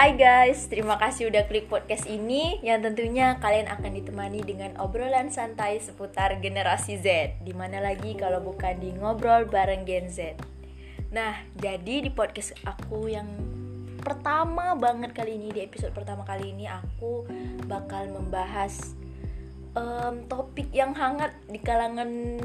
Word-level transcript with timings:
Hai 0.00 0.16
guys, 0.16 0.64
terima 0.72 0.96
kasih 0.96 1.28
udah 1.28 1.44
klik 1.44 1.68
podcast 1.68 2.08
ini 2.08 2.56
yang 2.64 2.80
tentunya 2.80 3.36
kalian 3.36 3.68
akan 3.68 4.00
ditemani 4.00 4.40
dengan 4.40 4.72
obrolan 4.80 5.28
santai 5.28 5.76
seputar 5.76 6.40
generasi 6.40 6.96
Z. 6.96 7.36
Di 7.44 7.52
mana 7.52 7.84
lagi 7.84 8.16
kalau 8.16 8.40
bukan 8.40 8.80
di 8.80 8.96
ngobrol 8.96 9.44
bareng 9.44 9.84
Gen 9.84 10.08
Z. 10.08 10.40
Nah, 11.12 11.44
jadi 11.52 12.00
di 12.00 12.08
podcast 12.08 12.56
aku 12.64 13.12
yang 13.12 13.28
pertama 14.00 14.72
banget 14.72 15.12
kali 15.12 15.36
ini 15.36 15.52
di 15.52 15.68
episode 15.68 15.92
pertama 15.92 16.24
kali 16.24 16.56
ini 16.56 16.64
aku 16.64 17.28
bakal 17.68 18.08
membahas 18.08 18.96
um, 19.76 20.24
topik 20.32 20.72
yang 20.72 20.96
hangat 20.96 21.36
di 21.44 21.60
kalangan 21.60 22.40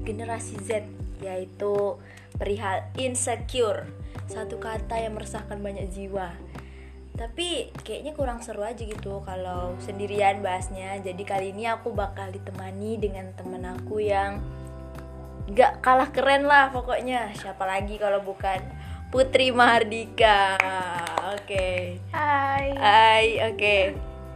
generasi 0.00 0.56
Z 0.64 0.88
yaitu 1.20 2.00
perihal 2.40 2.88
insecure 2.96 3.84
satu 4.32 4.56
kata 4.56 4.96
yang 4.96 5.12
meresahkan 5.12 5.60
banyak 5.60 5.92
jiwa 5.92 6.32
tapi 7.16 7.72
kayaknya 7.80 8.12
kurang 8.12 8.44
seru 8.44 8.60
aja 8.60 8.84
gitu 8.84 9.24
kalau 9.24 9.72
sendirian 9.80 10.44
bahasnya. 10.44 11.00
Jadi 11.00 11.24
kali 11.24 11.56
ini 11.56 11.64
aku 11.64 11.96
bakal 11.96 12.28
ditemani 12.28 13.00
dengan 13.00 13.32
temen 13.32 13.64
aku 13.64 14.04
yang 14.04 14.44
gak 15.56 15.80
kalah 15.80 16.12
keren 16.12 16.44
lah 16.44 16.68
pokoknya. 16.70 17.32
Siapa 17.32 17.64
lagi 17.64 17.96
kalau 17.96 18.20
bukan 18.20 18.60
Putri 19.08 19.48
Mahardika? 19.48 20.60
Oke. 21.32 21.48
Okay. 21.48 21.80
Hai. 22.12 22.66
Hai 22.76 23.26
oke. 23.48 23.56
Okay. 23.56 23.82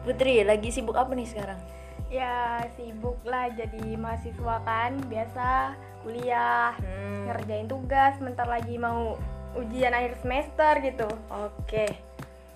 Putri 0.00 0.40
lagi 0.40 0.72
sibuk 0.72 0.96
apa 0.96 1.12
nih 1.12 1.28
sekarang? 1.28 1.60
Ya 2.08 2.64
sibuk 2.80 3.20
lah 3.28 3.52
jadi 3.54 3.94
mahasiswa 3.94 4.56
kan 4.66 4.98
Biasa 5.06 5.76
kuliah 6.00 6.72
Hmm. 6.80 7.28
Ngerjain 7.28 7.68
tugas 7.68 8.16
Bentar 8.18 8.48
lagi 8.48 8.80
mau 8.80 9.20
ujian 9.52 9.92
akhir 9.92 10.16
semester 10.24 10.80
gitu. 10.80 11.08
Oke 11.28 12.09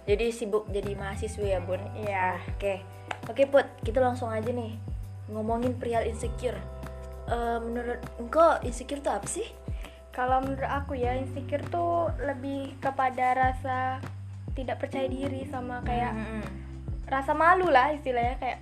jadi 0.05 0.29
sibuk 0.31 0.69
jadi 0.69 0.93
mahasiswa 0.97 1.45
ya 1.45 1.61
bun 1.65 1.81
Iya 1.97 2.37
Oke, 2.57 2.85
oke 3.29 3.43
Put, 3.49 3.67
kita 3.85 4.01
langsung 4.05 4.29
aja 4.29 4.49
nih 4.53 4.77
ngomongin 5.33 5.73
perihal 5.81 6.05
insecure. 6.05 6.61
Eh, 7.25 7.59
menurut 7.65 8.01
engkau 8.21 8.61
insecure 8.61 9.01
itu 9.01 9.09
apa 9.09 9.25
sih? 9.25 9.49
Kalau 10.13 10.45
menurut 10.45 10.69
aku 10.69 10.95
ya 10.95 11.17
insecure 11.17 11.65
tuh 11.73 12.13
lebih 12.21 12.77
kepada 12.79 13.33
rasa 13.35 13.99
tidak 14.55 14.79
percaya 14.85 15.11
diri 15.11 15.43
sama 15.51 15.83
kayak 15.83 16.15
Mm-mm. 16.15 16.43
rasa 17.11 17.35
malu 17.35 17.67
lah 17.67 17.91
istilahnya 17.91 18.39
kayak 18.39 18.59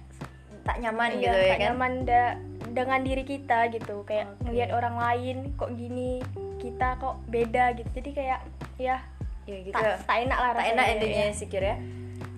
tak 0.64 0.76
nyaman 0.80 1.10
iya, 1.18 1.20
gitu 1.20 1.36
ya 1.36 1.50
tak 1.52 1.58
kan? 1.58 1.64
nyaman 1.68 1.92
da- 2.08 2.38
dengan 2.72 3.00
diri 3.04 3.24
kita 3.28 3.68
gitu 3.68 4.00
kayak 4.08 4.32
Oke. 4.32 4.48
ngelihat 4.48 4.70
orang 4.72 4.96
lain 4.96 5.36
kok 5.60 5.76
gini 5.76 6.24
kita 6.56 6.96
kok 6.96 7.20
beda 7.28 7.76
gitu 7.76 7.90
jadi 8.00 8.10
kayak 8.16 8.40
ya 8.80 8.96
Ya 9.46 9.58
gitu. 9.58 9.74
tak, 9.74 10.06
tak 10.06 10.16
enak 10.22 10.38
lah 10.38 10.50
tak 10.54 10.66
enak 10.74 10.86
intinya 10.98 11.22
ya. 11.26 11.30
insecure 11.30 11.66
ya. 11.66 11.76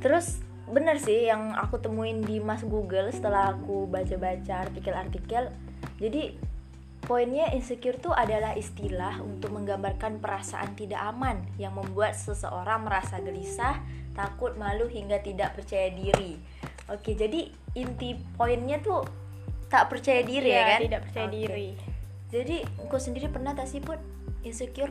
Terus 0.00 0.41
bener 0.64 0.97
sih 0.97 1.28
yang 1.28 1.52
aku 1.52 1.77
temuin 1.77 2.24
di 2.24 2.41
Mas 2.41 2.64
Google 2.64 3.12
setelah 3.12 3.52
aku 3.52 3.84
baca-baca 3.84 4.64
artikel-artikel. 4.64 5.52
Jadi 6.00 6.41
poinnya 7.05 7.52
insecure 7.52 8.00
tuh 8.00 8.16
adalah 8.16 8.56
istilah 8.56 9.20
untuk 9.20 9.52
menggambarkan 9.52 10.24
perasaan 10.24 10.72
tidak 10.72 11.05
aman 11.05 11.44
yang 11.61 11.77
membuat 11.77 12.16
seseorang 12.16 12.88
merasa 12.88 13.20
gelisah, 13.20 13.77
takut, 14.16 14.56
malu 14.56 14.89
hingga 14.89 15.20
tidak 15.20 15.52
percaya 15.52 15.92
diri. 15.92 16.41
Oke, 16.89 17.12
jadi 17.12 17.48
inti 17.77 18.16
poinnya 18.36 18.80
tuh 18.80 19.05
tak 19.68 19.92
percaya 19.92 20.20
diri 20.24 20.52
Iya, 20.52 20.61
ya 20.61 20.64
kan? 20.64 20.80
tidak 20.86 21.00
percaya 21.08 21.27
Oke. 21.27 21.34
diri 21.34 21.68
Jadi 22.34 22.56
engkau 22.83 22.98
sendiri 22.98 23.27
pernah 23.30 23.52
tak 23.55 23.70
sih 23.70 23.78
pun 23.78 23.98
insecure? 24.42 24.91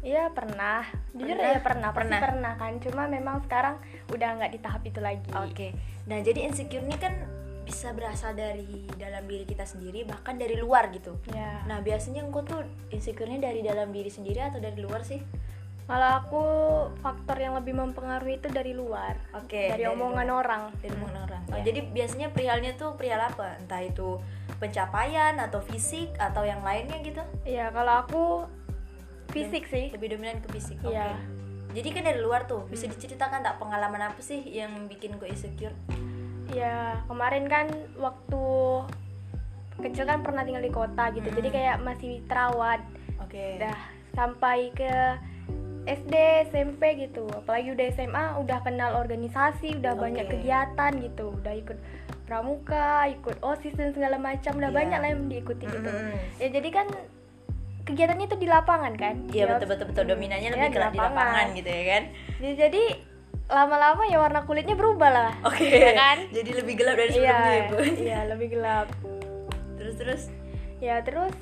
Iya 0.00 0.32
pernah, 0.32 0.80
jujur 1.12 1.36
Pernah? 1.36 1.52
ya 1.52 1.60
pernah, 1.60 1.88
pasti 1.90 1.98
Pernah. 2.08 2.20
pernah. 2.22 2.52
kan. 2.56 2.72
Cuma 2.80 3.02
memang 3.06 3.36
sekarang 3.44 3.76
udah 4.08 4.28
nggak 4.34 4.50
di 4.50 4.58
tahap 4.58 4.82
itu 4.82 4.96
lagi. 4.98 5.28
Oke. 5.38 5.76
Nah, 6.08 6.18
jadi 6.18 6.48
insecure 6.48 6.80
ini 6.80 6.96
kan 6.96 7.12
bisa 7.60 7.92
berasal 7.92 8.32
dari 8.32 8.66
dalam 8.96 9.28
diri 9.28 9.44
kita 9.44 9.62
sendiri 9.62 10.02
bahkan 10.02 10.34
dari 10.34 10.56
luar 10.56 10.88
gitu. 10.90 11.20
Ya. 11.30 11.60
Nah, 11.64 11.78
biasanya 11.78 12.24
engkau 12.24 12.42
tuh 12.42 12.60
insecure-nya 12.88 13.38
dari 13.42 13.60
dalam 13.60 13.92
diri 13.92 14.08
sendiri 14.08 14.40
atau 14.40 14.58
dari 14.58 14.74
luar 14.76 15.04
sih? 15.04 15.20
Kalau 15.84 16.08
aku 16.16 16.42
faktor 16.98 17.34
yang 17.36 17.52
lebih 17.52 17.74
mempengaruhi 17.74 18.38
itu 18.38 18.46
dari 18.46 18.70
luar, 18.70 19.18
Oke, 19.34 19.58
dari, 19.68 19.82
dari 19.82 19.84
omongan 19.86 20.22
luar. 20.24 20.38
orang. 20.40 20.62
Dari 20.78 20.94
omongan 20.94 21.18
orang. 21.20 21.42
Oh, 21.50 21.58
Iya. 21.58 21.64
jadi 21.66 21.80
biasanya 21.84 22.28
perihalnya 22.30 22.72
tuh 22.74 22.94
perihal 22.94 23.18
apa? 23.20 23.58
Entah 23.58 23.82
itu 23.82 24.22
pencapaian 24.56 25.34
atau 25.36 25.58
fisik 25.58 26.14
atau 26.14 26.42
yang 26.42 26.62
lainnya 26.62 26.94
gitu? 27.02 27.18
Iya, 27.42 27.74
kalau 27.74 27.94
aku 28.00 28.22
fisik 29.30 29.64
sih. 29.66 29.90
Lebih 29.94 30.18
dominan 30.18 30.38
ke 30.42 30.48
fisik. 30.52 30.78
Oke. 30.82 30.94
Iya. 30.94 31.14
Jadi 31.70 31.88
kan 31.94 32.02
dari 32.02 32.18
luar 32.18 32.50
tuh 32.50 32.66
bisa 32.66 32.90
diceritakan 32.90 33.46
tak 33.46 33.62
pengalaman 33.62 34.10
apa 34.10 34.18
sih 34.18 34.42
yang 34.42 34.90
bikin 34.90 35.14
kau 35.16 35.26
insecure? 35.26 35.74
Iya, 36.50 36.98
kemarin 37.06 37.46
kan 37.46 37.70
waktu 37.94 38.42
kecil 39.80 40.04
kan 40.04 40.20
pernah 40.20 40.42
tinggal 40.42 40.66
di 40.66 40.74
kota 40.74 41.14
gitu. 41.14 41.30
Jadi 41.30 41.48
Mm. 41.48 41.54
kayak 41.54 41.76
masih 41.80 42.12
terawat. 42.26 42.82
Oke. 43.22 43.62
Udah 43.62 43.78
sampai 44.12 44.74
ke 44.74 44.90
SD, 45.86 46.14
SMP 46.50 46.82
gitu. 47.00 47.24
Apalagi 47.30 47.72
udah 47.72 47.86
SMA, 47.94 48.24
udah 48.36 48.58
kenal 48.60 48.98
organisasi, 48.98 49.78
udah 49.80 49.94
Oke. 49.96 50.02
banyak 50.10 50.26
kegiatan 50.26 50.92
gitu. 51.00 51.32
Udah 51.38 51.54
ikut 51.54 51.78
pramuka, 52.26 53.08
ikut 53.08 53.38
OSIS 53.40 53.78
dan 53.78 53.94
segala 53.94 54.18
macam. 54.18 54.58
Udah 54.58 54.70
Iya. 54.70 54.78
banyak 54.82 54.98
lah 55.00 55.08
yang 55.08 55.22
diikuti 55.30 55.64
gitu. 55.64 55.86
Mm-mm. 55.88 56.18
Ya 56.42 56.48
jadi 56.50 56.68
kan 56.68 56.86
kegiatannya 57.90 58.24
itu 58.24 58.36
di 58.36 58.46
lapangan 58.46 58.92
kan? 58.94 59.14
Iya 59.28 59.38
Ya, 59.38 59.46
betul 59.52 59.66
betul 59.68 59.86
betul 59.88 60.04
dominannya 60.06 60.46
ya, 60.46 60.54
lebih 60.54 60.68
ke 60.68 60.72
di 60.72 60.80
lapangan 60.80 61.10
lapangan. 61.12 61.46
gitu 61.54 61.68
ya 61.68 61.84
kan? 61.88 62.02
Ya, 62.38 62.50
jadi 62.58 62.82
lama-lama 63.46 64.02
ya 64.04 64.16
warna 64.16 64.40
kulitnya 64.40 64.74
berubah 64.74 65.10
lah. 65.10 65.30
Oke. 65.42 65.66
Ya 65.66 65.92
kan? 65.92 66.16
Jadi 66.30 66.50
lebih 66.54 66.74
gelap 66.76 66.94
dari 66.94 67.10
sebelumnya 67.10 67.34
ya, 67.42 67.50
Iya, 67.52 67.66
Bu. 67.66 67.76
iya 67.98 68.18
lebih 68.24 68.48
gelap. 68.50 68.86
Terus 69.74 69.94
terus 69.96 70.22
Ya 70.78 70.96
terus 71.00 71.34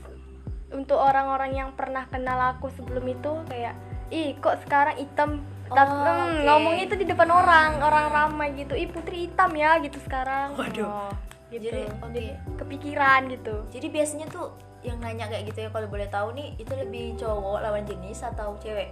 untuk 0.68 0.96
orang-orang 0.96 1.54
yang 1.54 1.70
pernah 1.72 2.04
kenal 2.04 2.36
aku 2.50 2.68
sebelum 2.70 3.04
itu 3.04 3.32
kayak 3.46 3.72
ih 4.08 4.36
kok 4.36 4.58
sekarang 4.62 4.96
hitam 4.96 5.40
Oh, 5.66 5.76
Tapi, 5.76 5.92
hmm, 5.92 6.08
oke. 6.08 6.44
ngomongnya 6.44 6.82
itu 6.82 6.96
di 6.96 7.04
depan 7.04 7.28
orang 7.28 7.76
orang 7.78 8.08
ramai 8.08 8.56
gitu 8.56 8.72
ih 8.72 8.88
putri 8.88 9.28
hitam 9.28 9.52
ya 9.52 9.76
gitu 9.78 10.00
sekarang 10.00 10.56
Waduh. 10.56 10.88
Oh, 10.88 11.12
gitu 11.50 11.68
Jadi. 11.68 11.84
Jadi 12.08 12.24
kepikiran 12.56 13.20
gitu 13.28 13.68
Jadi 13.68 13.86
biasanya 13.86 14.26
tuh 14.26 14.48
yang 14.80 14.98
nanya 14.98 15.26
kayak 15.26 15.44
gitu 15.44 15.58
ya 15.60 15.68
kalau 15.68 15.86
boleh 15.86 16.06
tahu 16.06 16.32
nih 16.32 16.54
itu 16.54 16.72
lebih 16.72 17.16
cowok 17.16 17.58
lawan 17.60 17.82
jenis 17.82 18.22
atau 18.24 18.54
cewek? 18.58 18.90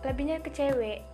lebihnya 0.00 0.40
ke 0.40 0.50
cewek 0.50 1.04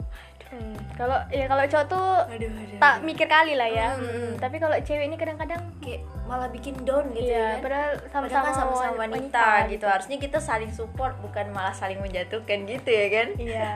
Hmm, 0.46 0.78
kalau 0.94 1.18
ya 1.26 1.42
kalau 1.44 1.58
cowok 1.60 1.86
tuh 1.88 2.06
Aduh, 2.30 2.46
aduh. 2.46 2.78
tak 2.78 3.02
mikir 3.02 3.26
kali 3.26 3.52
lah 3.52 3.66
ya 3.66 3.90
Hmm, 3.90 4.06
hmm. 4.06 4.32
tapi 4.38 4.56
kalau 4.56 4.78
cewek 4.78 5.10
ini 5.10 5.18
kadang-kadang 5.18 5.58
kayak 5.82 6.06
malah 6.22 6.46
bikin 6.46 6.70
down 6.80 7.02
gitu 7.10 7.26
iya 7.26 7.34
ya. 7.34 7.46
kan? 7.50 7.58
padahal 7.60 7.90
sama-sama 8.06 8.44
kan 8.44 8.54
sama-sama 8.54 8.94
wan- 8.94 9.10
wanita, 9.10 9.46
gitu. 9.66 9.84
Harusnya 9.84 10.18
kita 10.18 10.38
saling 10.38 10.70
support 10.70 11.18
bukan 11.18 11.50
malah 11.50 11.74
saling 11.74 11.98
menjatuhkan 11.98 12.62
gitu 12.62 12.86
ya 12.86 13.06
kan? 13.10 13.28
iya 13.36 13.70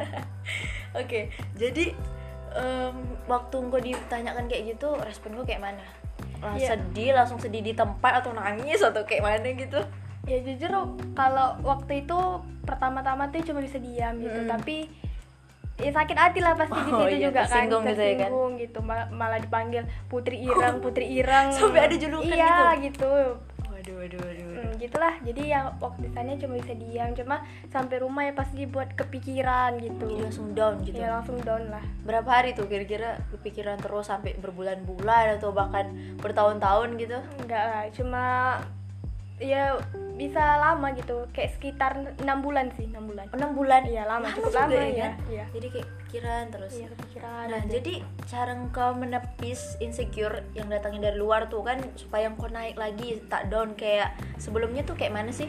Oke, 1.00 1.26
jadi 1.52 1.90
em, 2.52 2.94
waktu 3.24 3.56
gue 3.60 3.80
ditanyakan 3.88 4.46
kayak 4.46 4.62
gitu, 4.70 4.94
respon 4.96 5.34
gue 5.34 5.44
kayak 5.44 5.62
mana? 5.64 5.82
Lah, 6.38 6.54
Iya. 6.54 6.78
sedih, 6.78 7.10
langsung 7.12 7.38
sedih 7.38 7.62
di 7.62 7.72
tempat 7.72 8.22
atau 8.22 8.30
nangis 8.30 8.78
atau 8.80 9.02
kayak 9.02 9.22
mana 9.22 9.48
gitu? 9.52 9.82
Ya 10.22 10.38
jujur 10.38 10.70
kalau 11.12 11.56
waktu 11.60 12.04
itu 12.04 12.18
pertama-tama 12.62 13.28
tuh 13.28 13.42
cuma 13.42 13.60
bisa 13.60 13.76
diam 13.76 14.16
gitu 14.16 14.36
Mm-mm. 14.36 14.50
tapi 14.50 14.86
ya 15.76 15.90
sakit 15.90 16.12
hati 16.12 16.38
lah 16.38 16.52
pasti 16.54 16.76
di 16.76 16.92
Oh, 16.92 17.00
situ 17.02 17.16
iya, 17.16 17.26
juga 17.26 17.40
kan 17.40 17.48
tersinggung 17.66 17.84
gitu 17.84 18.02
ya 18.02 18.14
kan? 18.18 18.30
gitu 18.56 18.78
Mal- 18.80 19.10
malah 19.10 19.38
dipanggil 19.38 19.82
putri 20.06 20.36
ireng 20.38 20.78
putri 20.78 21.06
ireng 21.14 21.48
Sampai 21.56 21.88
ada 21.88 21.96
julukan 21.96 22.28
iya 22.28 22.76
gitu, 22.78 23.08
Waduh, 23.64 23.96
waduh, 23.96 24.20
waduh. 24.20 24.44
waduh. 24.44 24.48
Hmm, 24.60 24.76
gitulah 24.76 25.14
jadi 25.24 25.42
ya 25.48 25.60
waktu 25.74 26.04
di 26.04 26.10
sana 26.12 26.36
cuma 26.36 26.54
bisa 26.54 26.72
diam 26.76 27.08
cuma 27.10 27.36
sampai 27.66 27.96
rumah 27.96 28.22
ya 28.22 28.36
pasti 28.36 28.68
buat 28.68 28.92
kepikiran 28.92 29.80
gitu 29.80 30.04
Jadi 30.04 30.20
langsung 30.20 30.48
down 30.52 30.74
gitu. 30.84 31.00
ya 31.00 31.08
langsung 31.10 31.40
down 31.40 31.64
lah 31.66 31.80
Berapa 32.04 32.28
hari 32.30 32.52
tuh 32.52 32.68
kira-kira 32.68 33.16
kepikiran 33.32 33.80
terus 33.80 34.04
sampai 34.06 34.36
berbulan-bulan 34.36 35.40
atau 35.40 35.50
bahkan 35.50 35.88
bertahun-tahun 36.20 36.92
gitu? 36.98 37.16
enggak 37.40 37.64
lah 37.64 37.84
cuma 37.88 38.24
ya 39.40 39.80
bisa 40.14 40.38
lama 40.60 40.92
gitu 40.92 41.24
kayak 41.32 41.56
sekitar 41.56 41.96
enam 42.20 42.44
bulan 42.44 42.68
sih 42.76 42.84
enam 42.84 43.08
bulan 43.08 43.24
Oh, 43.26 43.40
6 43.40 43.56
bulan. 43.56 43.82
Iya, 43.82 44.04
lama, 44.04 44.28
cukup 44.30 44.52
juga 44.52 44.60
lama, 44.62 44.76
ya 44.76 44.92
kan? 44.94 45.12
iya. 45.26 45.44
Jadi 45.48 45.66
kayak 45.70 45.88
pikiran 45.98 46.44
terus. 46.50 46.72
iya 46.74 46.86
kepikiran 46.90 47.44
Nah, 47.48 47.58
aja. 47.58 47.70
jadi 47.70 47.94
cara 48.26 48.52
engkau 48.52 48.90
menepis 48.92 49.60
insecure 49.78 50.44
yang 50.52 50.68
datangnya 50.68 51.08
dari 51.08 51.16
luar 51.16 51.48
tuh 51.48 51.62
kan 51.62 51.80
supaya 51.96 52.28
engkau 52.28 52.46
naik 52.48 52.76
lagi, 52.76 53.16
tak 53.26 53.48
down 53.48 53.72
kayak 53.74 54.12
sebelumnya 54.36 54.84
tuh 54.84 54.92
kayak 54.92 55.10
mana 55.10 55.30
sih? 55.30 55.48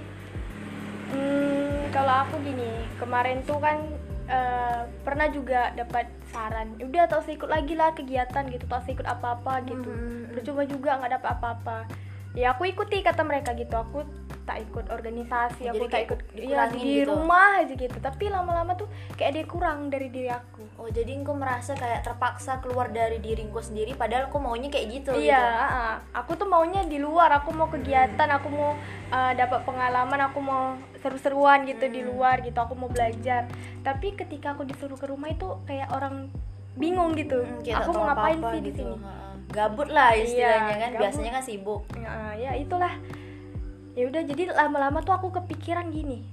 Hmm, 1.10 1.92
kalau 1.92 2.24
aku 2.24 2.40
gini, 2.42 2.72
kemarin 2.96 3.44
tuh 3.44 3.60
kan 3.60 3.84
eh, 4.24 4.82
pernah 5.04 5.28
juga 5.28 5.76
dapat 5.76 6.08
saran, 6.26 6.80
"Ya 6.80 6.88
udah 6.88 7.04
tak 7.06 7.20
usah 7.20 7.36
ikut 7.36 7.50
lagi 7.50 7.76
lah 7.76 7.92
kegiatan 7.92 8.48
gitu, 8.48 8.64
tak 8.64 8.80
usah 8.80 8.94
ikut 8.94 9.04
apa-apa 9.06 9.60
gitu. 9.66 9.92
Mhm. 9.92 10.32
Percuma 10.32 10.64
juga 10.64 10.96
nggak 10.96 11.12
dapat 11.14 11.30
apa-apa. 11.34 11.78
Ya 12.33 12.51
aku 12.51 12.63
ikuti 12.66 13.00
kata 13.00 13.22
mereka 13.22 13.51
gitu, 13.54 13.74
aku 13.74 14.07
tak 14.42 14.57
ikut 14.63 14.89
organisasi 14.89 15.63
Oh, 15.66 15.72
aku 15.72 15.86
tak 15.86 16.01
ikut 16.04 16.19
ku- 16.19 16.33
iya 16.36 16.66
di 16.68 16.81
gitu. 17.00 17.13
rumah 17.13 17.62
aja 17.62 17.72
gitu 17.72 17.94
tapi 18.01 18.25
lama-lama 18.28 18.74
tuh 18.74 18.89
kayak 19.13 19.38
yang 19.38 19.45
kurang 19.45 19.80
dari 19.88 20.10
diri 20.10 20.28
aku 20.28 20.66
oh 20.75 20.89
jadi 20.89 21.13
engkau 21.13 21.31
merasa 21.31 21.72
kayak 21.74 22.01
terpaksa 22.01 22.57
keluar 22.57 22.89
dari 22.89 23.22
diri 23.22 23.45
engkau 23.45 23.62
sendiri 23.62 23.94
padahal 23.94 24.28
kau 24.28 24.42
maunya 24.42 24.68
kayak 24.68 24.88
gitu 24.92 25.13
iya 25.13 25.38
gitu. 25.38 25.45
ah, 25.72 25.95
aku 26.16 26.31
tuh 26.36 26.50
maunya 26.50 26.81
di 26.83 26.98
luar 26.98 27.30
aku 27.31 27.54
mau 27.54 27.69
kegiatan 27.69 28.28
aku 28.34 28.48
mau 28.50 28.74
uh, 29.10 29.31
dapat 29.31 29.62
pengalaman 29.62 30.19
aku 30.24 30.39
mau 30.42 30.63
seru-seruan 30.98 31.63
gitu 31.63 31.86
di 31.86 32.01
Hmm. 32.01 32.10
luar 32.10 32.42
gitu 32.42 32.57
aku 32.57 32.74
mau 32.74 32.89
belajar 32.89 33.45
tapi 33.80 34.18
ketika 34.18 34.51
aku 34.51 34.66
disuruh 34.66 34.98
ke 34.98 35.06
rumah 35.06 35.30
itu 35.30 35.48
kayak 35.63 35.88
orang 35.88 36.34
bingung 36.74 37.13
gitu 37.13 37.39
Hmm, 37.39 37.62
aku 37.62 37.94
mau 37.94 38.10
ngapain 38.10 38.36
apa-apa 38.36 38.51
sih 38.51 38.60
di 38.60 38.69
gitu. 38.69 38.84
sini 38.84 38.95
Ha-ha. 38.98 39.31
Gabut 39.51 39.88
lah 39.88 40.15
istilahnya 40.15 40.39
Iya, 40.69 40.80
kan 40.80 40.89
gabut. 40.89 41.01
biasanya 41.03 41.31
kan 41.31 41.44
sibuk. 41.44 41.81
Ya, 41.94 42.12
ya 42.33 42.51
itulah. 42.56 42.94
Ya 43.92 44.07
udah 44.07 44.21
jadi 44.24 44.44
lama-lama 44.50 45.00
tuh 45.00 45.12
aku 45.12 45.30
kepikiran 45.33 45.92
gini 45.92 46.24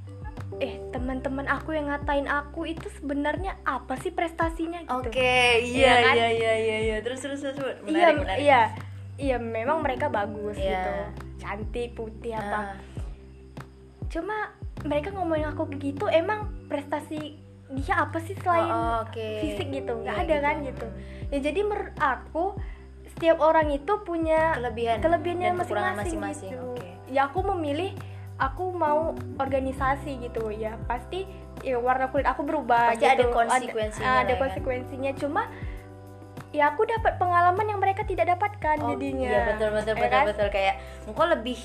eh 0.57 0.81
teman-teman 0.91 1.45
aku 1.45 1.71
yang 1.71 1.87
ngatain 1.87 2.25
aku 2.25 2.65
itu 2.65 2.89
sebenarnya 2.97 3.61
apa 3.63 3.95
sih 3.97 4.09
prestasinya? 4.09 4.81
Oke 4.89 5.13
gitu 5.13 5.21
iya 5.77 5.93
Iya 5.93 5.93
kan? 6.01 6.15
iya 6.17 6.29
iya 6.33 6.53
iya 6.57 6.77
iya. 6.81 6.97
Terus 6.99 7.21
terus 7.21 7.41
terus 7.41 7.55
terus. 7.55 7.77
menarik 7.81 7.93
iya 7.93 8.09
menarik 8.17 8.41
iya. 8.41 8.63
Iya 9.19 9.37
memang 9.37 9.83
mereka 9.83 10.09
bagus 10.09 10.57
Iya. 10.57 10.73
gitu. 10.73 10.93
Cantik 11.39 11.93
putih 11.93 12.33
apa. 12.33 12.81
Cuma 14.09 14.57
mereka 14.83 15.13
ngomongin 15.13 15.47
aku 15.49 15.67
begitu 15.67 16.09
emang 16.09 16.49
prestasi 16.67 17.37
dia 17.69 17.95
apa 18.01 18.17
sih 18.19 18.33
selain 18.39 18.65
oh, 18.65 19.05
oke. 19.05 19.29
fisik 19.45 19.69
gitu? 19.69 20.01
Nggak 20.01 20.17
Iya, 20.17 20.25
ada 20.25 20.37
kan 20.41 20.57
gitu. 20.65 20.87
Ya 21.29 21.39
jadi 21.45 21.61
menurut 21.61 21.93
aku 21.95 22.45
setiap 23.19 23.43
orang 23.43 23.67
itu 23.69 23.93
punya 24.07 24.55
kelebihan 24.55 25.03
kelebihannya 25.03 25.51
masing-masing 25.59 26.55
gitu 26.55 26.79
oke 26.79 26.87
ya 27.11 27.27
aku 27.27 27.43
memilih 27.43 27.91
aku 28.39 28.71
mau 28.71 29.11
organisasi 29.37 30.23
gitu 30.23 30.55
ya 30.55 30.79
pasti 30.87 31.27
ya 31.67 31.75
warna 31.77 32.07
kulit 32.09 32.23
aku 32.23 32.47
berubah 32.47 32.95
Pasti 32.95 33.03
ada 33.03 33.27
gitu. 33.27 33.35
konsekuensinya 33.35 34.07
ada, 34.07 34.15
lah 34.15 34.23
ada 34.23 34.31
ya 34.31 34.35
kan? 34.35 34.43
konsekuensinya 34.47 35.11
cuma 35.19 35.43
ya 36.49 36.71
aku 36.71 36.87
dapat 36.87 37.19
pengalaman 37.19 37.67
yang 37.67 37.81
mereka 37.83 38.07
tidak 38.07 38.31
dapatkan 38.31 38.79
Oh, 38.79 38.95
jadinya 38.95 39.27
iya 39.27 39.41
betul 39.51 39.69
betul 39.75 39.95
Ya 39.95 40.01
betul 40.01 40.15
kan? 40.15 40.25
betul 40.31 40.49
kayak 40.49 40.75
engkau 41.05 41.27
lebih 41.27 41.59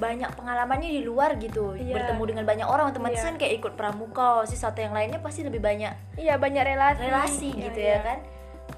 banyak 0.00 0.30
pengalamannya 0.32 0.88
di 0.88 1.02
luar 1.02 1.36
gitu 1.36 1.76
Iya. 1.76 1.92
bertemu 1.92 2.22
dengan 2.24 2.44
banyak 2.46 2.64
orang 2.64 2.86
otomatis 2.88 3.20
Iya. 3.20 3.26
kan 3.26 3.34
kayak 3.36 3.52
ikut 3.58 3.72
pramuka 3.74 4.46
sih 4.46 4.56
satu 4.56 4.80
yang 4.80 4.94
lainnya 4.94 5.18
pasti 5.18 5.42
lebih 5.42 5.58
banyak 5.58 5.92
iya 6.16 6.38
banyak 6.38 6.62
relasi 6.62 7.02
relasi 7.02 7.50
Iya, 7.52 7.62
gitu 7.68 7.80
iya. 7.82 7.90
ya 7.90 8.00
kan 8.00 8.18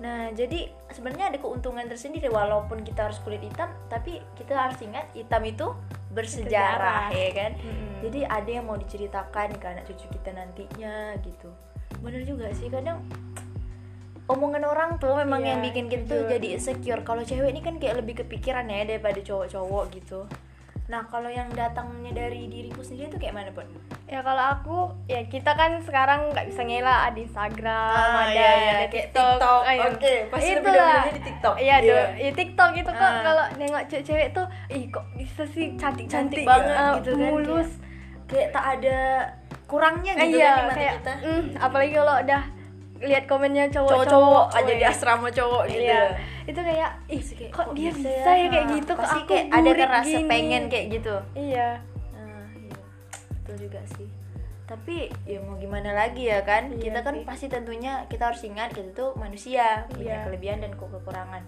nah 0.03 0.29
jadi 0.31 0.67
sebenarnya 0.91 1.31
ada 1.31 1.39
keuntungan 1.39 1.87
tersendiri 1.87 2.27
walaupun 2.27 2.83
kita 2.83 3.07
harus 3.07 3.23
kulit 3.23 3.39
hitam 3.39 3.71
tapi 3.87 4.19
kita 4.35 4.51
harus 4.53 4.77
ingat 4.81 5.07
hitam 5.13 5.39
itu 5.43 5.71
bersejarah 6.11 7.07
Bersejarah. 7.07 7.07
ya 7.15 7.31
kan 7.33 7.53
Mm-mm. 7.57 7.95
jadi 8.03 8.21
ada 8.27 8.51
yang 8.51 8.67
mau 8.67 8.75
diceritakan 8.75 9.49
ke 9.55 9.65
anak 9.65 9.87
cucu 9.87 10.11
kita 10.11 10.31
nantinya 10.33 10.95
gitu 11.19 11.49
bener 12.03 12.27
juga 12.27 12.51
sih 12.51 12.67
kadang 12.67 12.99
omongan 14.25 14.65
orang 14.65 14.91
tuh 14.97 15.15
memang 15.15 15.41
Iya, 15.41 15.49
yang 15.49 15.61
bikin 15.63 15.87
kita 15.87 16.15
jujur. 16.17 16.31
jadi 16.31 16.47
insecure 16.53 17.03
kalau 17.03 17.23
cewek 17.23 17.49
ini 17.49 17.61
kan 17.61 17.77
kayak 17.77 18.01
lebih 18.01 18.23
kepikiran 18.23 18.67
ya 18.67 18.83
daripada 18.85 19.19
cowok-cowok 19.19 19.85
gitu 19.93 20.21
nah 20.93 21.09
kalau 21.09 21.27
yang 21.27 21.49
datangnya 21.51 22.13
dari 22.13 22.45
diriku 22.47 22.85
sendiri 22.85 23.09
tuh 23.09 23.17
kayak 23.17 23.33
mana 23.33 23.49
pun 23.49 23.65
ya 24.05 24.21
kalau 24.21 24.45
aku 24.53 24.77
ya 25.09 25.25
kita 25.25 25.49
kan 25.51 25.81
sekarang 25.81 26.29
nggak 26.29 26.45
bisa 26.47 26.61
ngelak 26.61 27.01
ada 27.09 27.17
Instagram 27.19 27.97
Ah, 27.97 28.21
ada, 28.23 28.29
iya, 28.29 28.45
iya. 28.53 28.53
ada 28.53 28.77
Kayak 28.85 29.09
TikTok, 29.09 29.33
TikTok. 29.33 29.61
Oke, 29.89 30.15
pasti 30.29 30.51
lebih 30.51 30.61
Itulah. 30.69 30.85
dominannya 30.85 31.13
di 31.13 31.23
TikTok. 31.25 31.55
iya 31.57 31.77
do- 31.81 32.13
ya 32.15 32.31
TikTok 32.35 32.71
itu 32.77 32.91
kok 32.93 33.01
Ah. 33.03 33.21
kalau 33.23 33.45
nengok 33.57 33.83
cewek-cewek 33.89 34.29
tuh 34.31 34.47
ih 34.69 34.85
kok 34.87 35.05
bisa 35.17 35.43
sih 35.49 35.67
cantik 35.75 36.07
Cantik 36.07 36.45
cantik 36.45 36.45
banget 36.45 36.77
gitu 36.99 37.11
kan, 37.11 37.25
mulus 37.25 37.71
kayak 38.23 38.49
tak 38.51 38.65
ada 38.75 38.99
kurangnya 39.65 40.13
gitu 40.15 40.37
iya 40.37 40.45
kan 40.47 40.53
di 40.55 40.63
mata 40.63 40.77
kayak 40.77 40.95
kita 40.95 41.13
mm, 41.19 41.43
apalagi 41.59 41.93
kalau 41.95 42.15
udah 42.19 42.43
lihat 43.03 43.25
komennya 43.27 43.65
cowok-cowok 43.71 44.47
aja 44.53 44.73
di 44.75 44.85
asrama 44.85 45.29
cowok 45.29 45.63
gitu 45.67 45.83
Iya. 45.83 46.03
Itu 46.43 46.59
kayak 46.59 46.91
ih 47.07 47.23
kayak, 47.23 47.51
kok, 47.51 47.67
dia 47.73 47.91
bisa 47.91 48.31
ya 48.31 48.47
kayak 48.49 48.67
gitu? 48.73 48.93
Kok 48.93 49.05
aku 49.05 49.27
kayak 49.29 49.47
ada 49.49 49.63
burik 49.65 49.79
kan 49.79 49.91
rasa 49.93 50.17
gini. 50.17 50.29
pengen 50.29 50.63
kayak 50.67 50.87
gitu. 50.91 51.15
Iya. 51.33 51.69
Nah 52.13 52.47
iya. 52.57 52.79
Betul 53.37 53.57
juga 53.61 53.81
sih. 53.95 54.09
Tapi 54.63 54.97
ya 55.23 55.39
mau 55.41 55.57
gimana 55.57 55.93
lagi 55.93 56.27
ya 56.27 56.41
kan? 56.43 56.71
Iya 56.71 56.89
kita 56.89 57.01
kan 57.03 57.15
sih. 57.15 57.25
pasti 57.25 57.47
tentunya 57.47 57.93
kita 58.07 58.25
harus 58.27 58.43
ingat 58.43 58.71
kita 58.71 58.91
tuh 58.93 59.11
manusia 59.15 59.85
punya 59.89 60.17
Iya. 60.17 60.25
kelebihan 60.25 60.59
dan 60.61 60.73
ke- 60.73 60.89
kekurangan. 60.89 61.43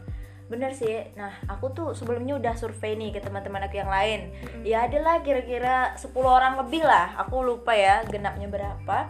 Bener 0.45 0.71
sih. 0.71 1.09
Nah 1.15 1.33
aku 1.47 1.73
tuh 1.73 1.89
sebelumnya 1.93 2.37
udah 2.37 2.53
survei 2.53 2.95
nih 2.95 3.11
ke 3.11 3.21
teman-teman 3.21 3.65
aku 3.65 3.77
yang 3.77 3.89
lain. 3.89 4.29
Ya 4.61 4.85
adalah 4.85 5.19
kira-kira 5.21 5.97
10 5.97 6.29
orang 6.29 6.61
lebih 6.61 6.85
lah. 6.85 7.17
Aku 7.19 7.41
lupa 7.41 7.73
ya 7.73 8.05
genapnya 8.05 8.47
berapa. 8.47 9.09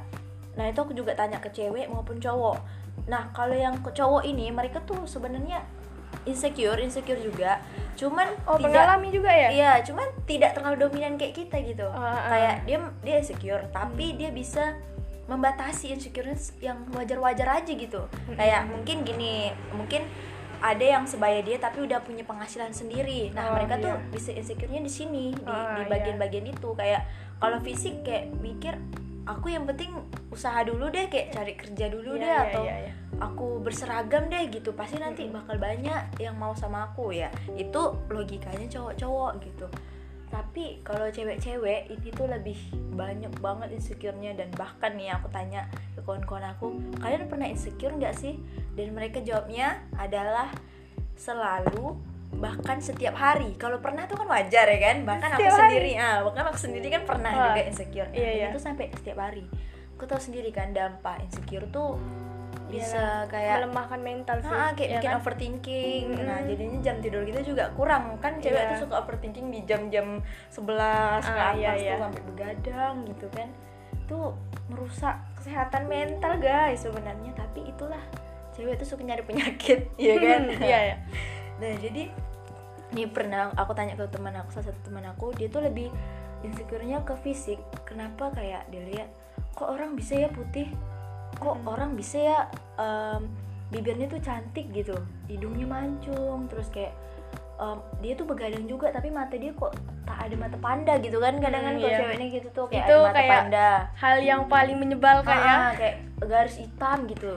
Nah 0.54 0.64
itu 0.64 0.78
aku 0.78 0.94
juga 0.94 1.12
tanya 1.12 1.42
ke 1.42 1.50
cewek 1.50 1.90
maupun 1.90 2.16
cowok 2.16 2.83
nah 3.04 3.28
kalau 3.30 3.52
yang 3.52 3.78
cowok 3.80 4.24
ini 4.24 4.48
mereka 4.48 4.80
tuh 4.82 5.04
sebenarnya 5.04 5.60
insecure 6.24 6.80
insecure 6.80 7.20
juga 7.20 7.60
cuman 7.94 8.32
oh 8.48 8.56
tidak 8.56 8.70
mengalami 8.72 9.08
juga 9.12 9.30
ya 9.30 9.48
Iya, 9.50 9.72
cuman 9.84 10.06
tidak 10.24 10.56
terlalu 10.56 10.76
dominan 10.88 11.14
kayak 11.14 11.34
kita 11.36 11.56
gitu. 11.62 11.86
Ah, 11.90 12.00
ah. 12.00 12.14
Kayak 12.32 12.54
dia 12.64 12.78
dia 13.04 13.16
insecure, 13.22 13.64
tapi 13.70 14.18
dia 14.18 14.30
bisa 14.32 14.74
membatasi 15.24 15.94
insecure 15.94 16.26
yang 16.58 16.84
wajar-wajar 16.92 17.62
aja 17.62 17.72
gitu. 17.72 18.02
Kayak 18.34 18.66
mungkin 18.66 19.06
gini, 19.06 19.52
mungkin 19.70 20.04
ada 20.58 20.80
yang 20.80 21.04
sebaya 21.04 21.38
dia 21.44 21.60
tapi 21.60 21.84
udah 21.84 22.00
punya 22.02 22.24
penghasilan 22.24 22.72
sendiri. 22.72 23.30
Nah, 23.30 23.52
Oh, 23.52 23.60
mereka 23.60 23.78
tuh 23.78 23.94
iya. 23.94 24.08
bisa 24.10 24.30
insecure-nya 24.32 24.80
di 24.80 24.92
sini, 24.92 25.24
di 25.30 25.44
Ah, 25.44 25.76
di 25.76 25.82
iya. 25.84 25.90
bagian-bagian 25.92 26.46
itu. 26.50 26.68
Kayak 26.74 27.04
kalau 27.38 27.58
fisik 27.60 28.00
kayak 28.02 28.32
mikir 28.40 28.74
aku 29.24 29.52
yang 29.52 29.64
penting 29.64 29.92
usaha 30.28 30.60
dulu 30.64 30.92
deh 30.92 31.08
kayak 31.08 31.32
cari 31.32 31.54
kerja 31.56 31.88
dulu 31.88 32.16
Iya, 32.16 32.20
deh 32.20 32.28
iya, 32.30 32.44
atau 32.48 32.62
iya, 32.64 32.76
iya. 32.88 32.92
aku 33.20 33.46
berseragam 33.64 34.28
deh 34.28 34.44
gitu. 34.52 34.76
Pasti 34.76 35.00
nanti 35.00 35.28
bakal 35.28 35.56
banyak 35.56 36.20
yang 36.20 36.36
mau 36.36 36.52
sama 36.52 36.92
aku 36.92 37.14
ya. 37.16 37.32
Itu 37.56 38.04
logikanya 38.12 38.68
cowok-cowok 38.68 39.32
gitu. 39.44 39.66
Tapi 40.28 40.82
kalau 40.82 41.08
cewek-cewek 41.14 41.94
ini 41.94 42.08
tuh 42.10 42.26
lebih 42.26 42.58
banyak 42.92 43.30
banget 43.38 43.72
insecure-nya. 43.72 44.34
Dan 44.36 44.52
bahkan 44.58 44.92
nih 44.98 45.14
aku 45.14 45.30
tanya 45.32 45.70
ke 45.94 46.02
kawan-kawan 46.02 46.50
aku 46.52 46.74
kalian 47.00 47.30
pernah 47.30 47.48
insecure 47.48 47.94
nggak 47.94 48.16
sih? 48.18 48.36
Dan 48.74 48.92
mereka 48.92 49.22
jawabnya 49.22 49.80
adalah 49.96 50.50
selalu 51.14 51.94
bahkan 52.34 52.78
setiap 52.78 53.14
hari 53.14 53.54
kalau 53.54 53.78
pernah 53.78 54.04
tuh 54.04 54.16
kan 54.16 54.26
wajar 54.26 54.66
ya 54.66 54.78
kan 54.82 54.96
bahkan 55.02 55.30
aku 55.30 55.40
Setiap 55.40 55.54
hari? 55.54 55.68
sendiri 55.70 55.92
ah 55.96 56.16
bahkan 56.20 56.44
aku 56.44 56.58
sendiri 56.60 56.86
kan 56.88 57.02
pernah 57.04 57.30
Wah, 57.30 57.44
juga 57.48 57.60
insecure 57.64 58.08
nah, 58.08 58.16
iya, 58.16 58.30
iya. 58.32 58.46
tuh 58.50 58.60
sampai 58.60 58.90
setiap 58.90 59.18
hari 59.18 59.44
aku 59.92 60.04
tahu 60.04 60.20
sendiri 60.20 60.50
kan 60.50 60.70
dampak 60.70 61.22
insecure 61.22 61.66
tuh 61.68 61.96
bisa 62.64 62.96
Iyalah, 62.96 63.22
kayak 63.28 63.54
melemahkan 63.60 64.00
mental 64.00 64.36
sih 64.40 64.50
Ah, 64.50 64.70
kayak 64.72 64.88
ya 64.88 64.94
bikin 64.96 65.10
kan? 65.10 65.18
overthinking. 65.20 66.04
Mm-mm. 66.08 66.26
Nah, 66.26 66.38
jadinya 66.42 66.78
jam 66.80 66.96
tidur 66.98 67.22
kita 67.22 67.40
juga 67.40 67.64
kurang. 67.70 68.18
Kan 68.18 68.40
cewek 68.40 68.56
Iya. 68.56 68.70
tuh 68.72 68.78
suka 68.82 68.94
overthinking 68.98 69.46
di 69.48 69.60
jam-jam 69.62 70.18
11 70.48 71.22
ke 71.22 71.30
Ah, 71.30 71.52
atas 71.52 71.54
iya, 71.54 71.70
tuh 71.70 71.84
iya. 71.84 71.94
sampai 72.00 72.22
begadang 72.24 72.94
gitu 73.04 73.26
kan. 73.30 73.48
Tuh 74.04 74.26
merusak 74.66 75.14
kesehatan 75.36 75.86
mental, 75.86 76.34
guys, 76.36 76.80
sebenarnya. 76.80 77.30
Tapi 77.32 77.68
itulah 77.68 78.00
cewek 78.50 78.74
tuh 78.76 78.88
suka 78.88 79.02
nyari 79.04 79.22
penyakit, 79.22 79.80
ya 80.00 80.14
kan? 80.16 80.42
iya 80.58 80.78
ya 80.84 80.96
Nah, 81.54 81.72
jadi 81.78 82.10
nih 82.90 83.06
pernah 83.10 83.50
aku 83.54 83.74
tanya 83.74 83.94
ke 83.94 84.06
teman 84.06 84.34
aku, 84.34 84.48
salah 84.52 84.70
satu 84.70 84.80
teman 84.86 85.04
aku, 85.06 85.34
dia 85.34 85.46
tuh 85.46 85.62
lebih 85.62 85.90
insecure-nya 86.42 87.02
ke 87.02 87.14
fisik. 87.20 87.58
Kenapa 87.84 88.30
kayak 88.30 88.68
dia 88.68 88.82
lihat 88.84 89.08
kok 89.52 89.70
orang 89.70 89.94
bisa 89.94 90.14
ya 90.16 90.28
putih? 90.28 90.70
Kok 91.36 91.66
orang 91.66 91.94
bisa 91.94 92.18
ya 92.18 92.38
em, 92.76 93.26
bibirnya 93.68 94.06
tuh 94.06 94.20
cantik 94.20 94.70
gitu, 94.70 94.94
hidungnya 95.26 95.66
mancung, 95.66 96.46
terus 96.46 96.70
kayak 96.70 96.94
em, 97.56 97.78
dia 97.98 98.14
tuh 98.14 98.26
begadang 98.26 98.66
juga 98.66 98.90
tapi 98.90 99.10
mata 99.10 99.34
dia 99.34 99.50
kok 99.50 99.74
tak 100.04 100.18
ada 100.20 100.34
mata 100.36 100.58
panda 100.60 100.94
gitu 101.00 101.16
kan 101.16 101.40
kadang 101.40 101.64
kan 101.64 101.74
Hmm, 101.74 101.80
kalau 101.80 101.90
iya. 101.90 101.98
ceweknya 101.98 102.26
gitu 102.30 102.48
tuh 102.52 102.66
kayak 102.68 102.84
Itu 102.84 102.92
ada 102.92 103.02
mata 103.02 103.16
kayak 103.16 103.30
panda 103.32 103.68
hal 103.96 104.16
yang 104.20 104.42
paling 104.46 104.76
menyebalkan 104.76 105.38
ya 105.38 105.56
Ah, 105.56 105.72
kayak 105.72 105.96
garis 106.20 106.56
hitam 106.60 106.98
gitu 107.08 107.32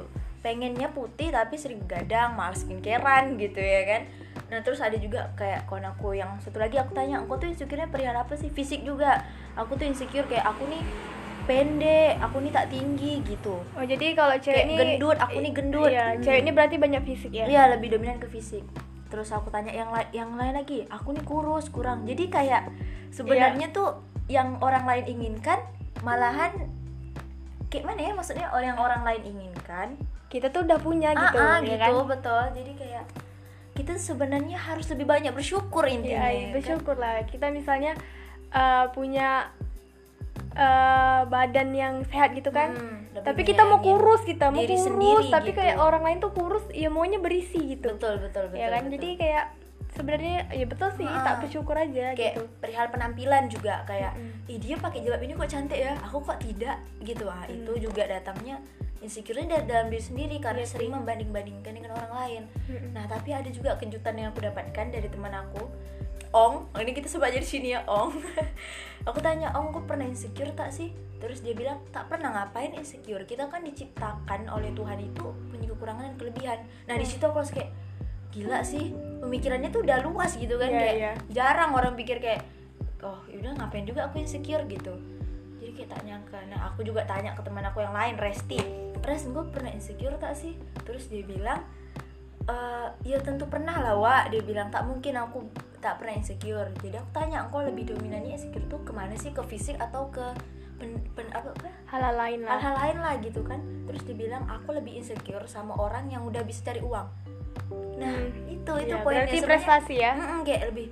pengennya 0.48 0.88
putih 0.96 1.36
tapi 1.36 1.60
sering 1.60 1.84
begadang 1.84 2.39
malas 2.39 2.63
skincarean 2.63 3.36
gitu 3.36 3.60
ya 3.60 3.84
kan. 3.84 4.01
Nah 4.48 4.63
terus 4.63 4.80
ada 4.80 4.96
juga 4.96 5.27
kayak 5.36 5.68
kawan 5.68 5.92
aku 5.92 6.16
yang 6.16 6.39
satu 6.39 6.63
lagi 6.63 6.80
aku 6.80 6.96
tanya 6.96 7.20
aku 7.20 7.36
tuh 7.36 7.51
insecure-nya 7.51 7.92
perihal 7.92 8.16
apa 8.16 8.39
sih? 8.39 8.48
Fisik 8.48 8.88
juga. 8.88 9.27
Aku 9.60 9.75
tuh 9.75 9.84
insecure 9.84 10.24
kayak 10.24 10.48
aku 10.48 10.63
nih 10.72 10.80
pendek 11.48 12.20
aku 12.24 12.39
nih 12.39 12.51
tak 12.56 12.72
tinggi 12.72 13.20
gitu. 13.27 13.60
Oh 13.75 13.84
jadi 13.84 14.16
kalau 14.16 14.39
cewek 14.39 14.63
ini 14.68 14.75
gendut, 14.80 15.20
aku 15.20 15.38
nih 15.44 15.51
gendut. 15.51 15.92
iya 15.92 16.16
Hmm. 16.16 16.24
cewek 16.24 16.39
ini 16.48 16.51
berarti 16.56 16.75
banyak 16.80 17.04
fisik 17.04 17.32
ya? 17.36 17.46
Iya 17.48 17.75
lebih 17.75 17.92
dominan 17.92 18.24
ke 18.24 18.32
fisik. 18.32 18.63
Terus 19.12 19.27
aku 19.36 19.51
tanya 19.51 19.75
yang 19.75 19.92
lain 19.92 20.08
yang 20.16 20.32
lain 20.39 20.56
lagi? 20.56 20.88
Aku 20.88 21.12
nih 21.12 21.27
kurus 21.27 21.68
kurang. 21.68 22.08
Jadi 22.08 22.32
kayak 22.32 22.72
sebenarnya 23.12 23.75
tuh 23.75 24.00
yang 24.32 24.60
orang 24.63 24.88
lain 24.88 25.12
inginkan 25.12 25.60
malahan 26.04 26.72
kayak 27.68 27.84
mana 27.84 28.00
ya 28.00 28.12
maksudnya 28.16 28.48
orang 28.51 28.80
orang 28.80 29.04
lain 29.04 29.24
inginkan 29.27 30.00
kita 30.27 30.48
tuh 30.48 30.63
udah 30.63 30.77
punya 30.77 31.12
gitu 31.12 31.38
ah, 31.38 31.55
ah, 31.55 31.60
ya 31.60 31.75
gitu 31.75 31.79
kan 31.79 31.91
betul 32.07 32.43
jadi 32.53 32.72
kayak 32.75 33.05
kita 33.74 33.93
sebenarnya 33.96 34.57
harus 34.57 34.89
lebih 34.89 35.05
banyak 35.05 35.31
bersyukur 35.31 35.86
intinya 35.86 36.25
ya, 36.25 36.34
ya 36.34 36.43
kan? 36.43 36.53
bersyukur 36.53 36.96
lah 36.96 37.22
kita 37.24 37.48
misalnya 37.50 37.93
eh, 38.50 38.86
punya 38.91 39.53
eh, 40.53 41.22
badan 41.25 41.69
yang 41.72 41.93
sehat 42.05 42.34
gitu 42.34 42.50
kan 42.50 42.74
Hmm, 43.17 43.24
tapi 43.25 43.41
kita 43.43 43.65
mau 43.65 43.79
kurus 43.79 44.22
kita 44.22 44.50
mau 44.50 44.62
kurus 44.62 44.84
sendiri 44.84 45.25
tapi 45.27 45.50
gitu. 45.50 45.57
kayak 45.57 45.77
orang 45.77 46.03
lain 46.03 46.17
tuh 46.17 46.29
kurus 46.29 46.62
ya 46.69 46.86
maunya 46.88 47.17
berisi 47.17 47.57
gitu 47.72 47.89
betul 47.91 48.17
betul 48.19 48.46
betul 48.46 48.57
ya 48.57 48.69
kan 48.69 48.86
betul. 48.86 48.93
jadi 48.93 49.10
kayak 49.15 49.46
sebenarnya 49.89 50.36
ya 50.51 50.65
betul 50.67 50.89
sih 50.93 51.07
Ah. 51.07 51.25
tak 51.25 51.36
bersyukur 51.41 51.74
aja 51.74 52.13
kayak 52.13 52.34
gitu 52.36 52.46
perihal 52.60 52.86
penampilan 52.88 53.50
juga 53.50 53.81
kayak 53.84 54.13
Mm-mm. 54.13 54.46
ih 54.46 54.57
dia 54.57 54.75
pakai 54.77 55.01
jilbab 55.01 55.22
ini 55.24 55.34
kok 55.34 55.50
cantik 55.50 55.79
ya 55.79 55.98
aku 55.98 56.17
kok 56.22 56.38
tidak 56.38 56.77
gitu 57.01 57.25
ah 57.25 57.41
itu 57.50 57.72
Mm. 57.74 57.81
juga 57.81 58.03
datangnya 58.05 58.62
insecure 59.00 59.42
dari 59.42 59.63
dalam 59.63 59.88
diri 59.88 60.01
sendiri 60.01 60.36
karena 60.38 60.62
Iya 60.62 60.70
sering 60.70 60.92
membanding-bandingkan 60.92 61.72
dengan 61.72 61.92
orang 61.94 62.12
lain 62.13 62.42
Mm-mm. 62.66 62.92
nah 62.92 63.06
tapi 63.06 63.32
ada 63.32 63.48
juga 63.48 63.75
kejutan 63.75 64.16
yang 64.16 64.32
aku 64.32 64.42
dapatkan 64.42 64.86
dari 64.89 65.08
teman 65.08 65.32
aku 65.32 65.66
Ong, 66.27 66.68
oh, 66.68 66.80
ini 66.84 66.92
kita 66.92 67.08
sebut 67.08 67.24
aja 67.25 67.39
di 67.39 67.48
sini 67.48 67.72
ya 67.72 67.88
Ong. 67.88 68.12
aku 69.08 69.24
tanya 69.24 69.48
Ong, 69.56 69.72
kok 69.72 69.88
pernah 69.88 70.04
insecure 70.04 70.51
tak 70.51 70.75
sih? 70.75 70.92
Terus 71.18 71.39
dia 71.39 71.56
bilang 71.56 71.80
tak 71.88 72.12
pernah 72.12 72.36
ngapain 72.36 72.75
insecure. 72.75 73.24
Kita 73.24 73.48
kan 73.48 73.63
diciptakan 73.63 74.51
oleh 74.51 74.75
Tuhan 74.75 75.00
itu 75.00 75.24
punya 75.24 75.72
kekurangan 75.72 76.04
dan 76.04 76.16
kelebihan. 76.20 76.60
Nah 76.84 77.00
di 77.00 77.08
Hmm. 77.08 77.12
situ 77.16 77.24
aku 77.24 77.39
langsung 77.39 77.58
kayak 77.58 77.72
gila 78.27 78.60
sih 78.60 78.92
pemikirannya 79.18 79.72
tuh 79.72 79.82
udah 79.82 80.04
luas 80.04 80.36
gitu 80.36 80.60
kan 80.60 80.68
Iya, 80.68 80.77
kayak 80.77 80.96
iya. 81.00 81.12
jarang 81.32 81.72
orang 81.72 81.96
pikir 81.96 82.20
kayak 82.20 82.44
oh 83.00 83.24
yaudah 83.25 83.56
ngapain 83.56 83.88
juga 83.88 84.06
aku 84.06 84.20
insecure 84.20 84.68
gitu 84.68 84.94
jadi 85.58 85.72
kayak 85.74 85.89
tak 85.89 86.01
nyangka 86.04 86.39
nah 86.46 86.70
aku 86.70 86.84
juga 86.84 87.08
tanya 87.08 87.34
ke 87.34 87.42
teman 87.42 87.63
aku 87.63 87.82
yang 87.82 87.96
lain 87.96 88.20
Resti 88.20 88.60
Res 89.01 89.25
gue 89.25 89.46
pernah 89.50 89.72
insecure 89.72 90.16
tak 90.18 90.34
sih? 90.34 90.56
Terus 90.84 91.08
dia 91.08 91.22
bilang 91.22 91.63
"Eh, 92.44 92.88
ya 93.04 93.20
tentu 93.20 93.46
pernah 93.46 93.75
lah 93.77 93.96
Wak. 93.96 94.32
Dia 94.32 94.42
bilang 94.42 94.72
tak 94.72 94.88
mungkin 94.88 95.16
aku 95.16 95.48
tak 95.77 96.00
pernah 96.00 96.16
insecure. 96.16 96.72
Jadi 96.80 96.96
aku 96.96 97.10
tanya 97.12 97.44
engkau 97.44 97.62
lebih 97.62 97.92
dominannya 97.92 98.34
insecure 98.34 98.63
tuh 98.66 98.82
ke 98.82 98.92
mana 98.92 99.13
sih? 99.13 99.32
Ke 99.32 99.44
fisik 99.44 99.75
atau 99.77 100.08
ke 100.08 100.24
pen, 100.77 100.96
pen- 101.12 101.34
apa, 101.34 101.51
apa? 101.51 101.68
Hal-hal 101.88 102.16
lain 102.16 102.39
lah. 102.44 102.56
Hal-hal 102.56 102.75
lain 102.77 102.98
lah 103.04 103.13
gitu 103.20 103.42
kan. 103.44 103.60
Terus 103.84 104.01
dia 104.04 104.16
bilang 104.16 104.48
aku 104.48 104.72
lebih 104.72 104.96
insecure 104.96 105.44
sama 105.46 105.75
orang 105.75 106.08
yang 106.08 106.24
udah 106.24 106.42
bisa 106.42 106.63
cari 106.63 106.80
uang. 106.80 107.08
Nah 108.00 108.13
Hmm. 108.16 108.48
itu 108.48 108.72
itu 108.80 108.96
Iya, 108.96 109.04
poinnya. 109.04 109.27
berarti 109.27 109.39
prestasi 109.42 109.96
ya? 109.98 110.12
Mm-mm, 110.16 110.39
kayak 110.44 110.63
lebih 110.72 110.88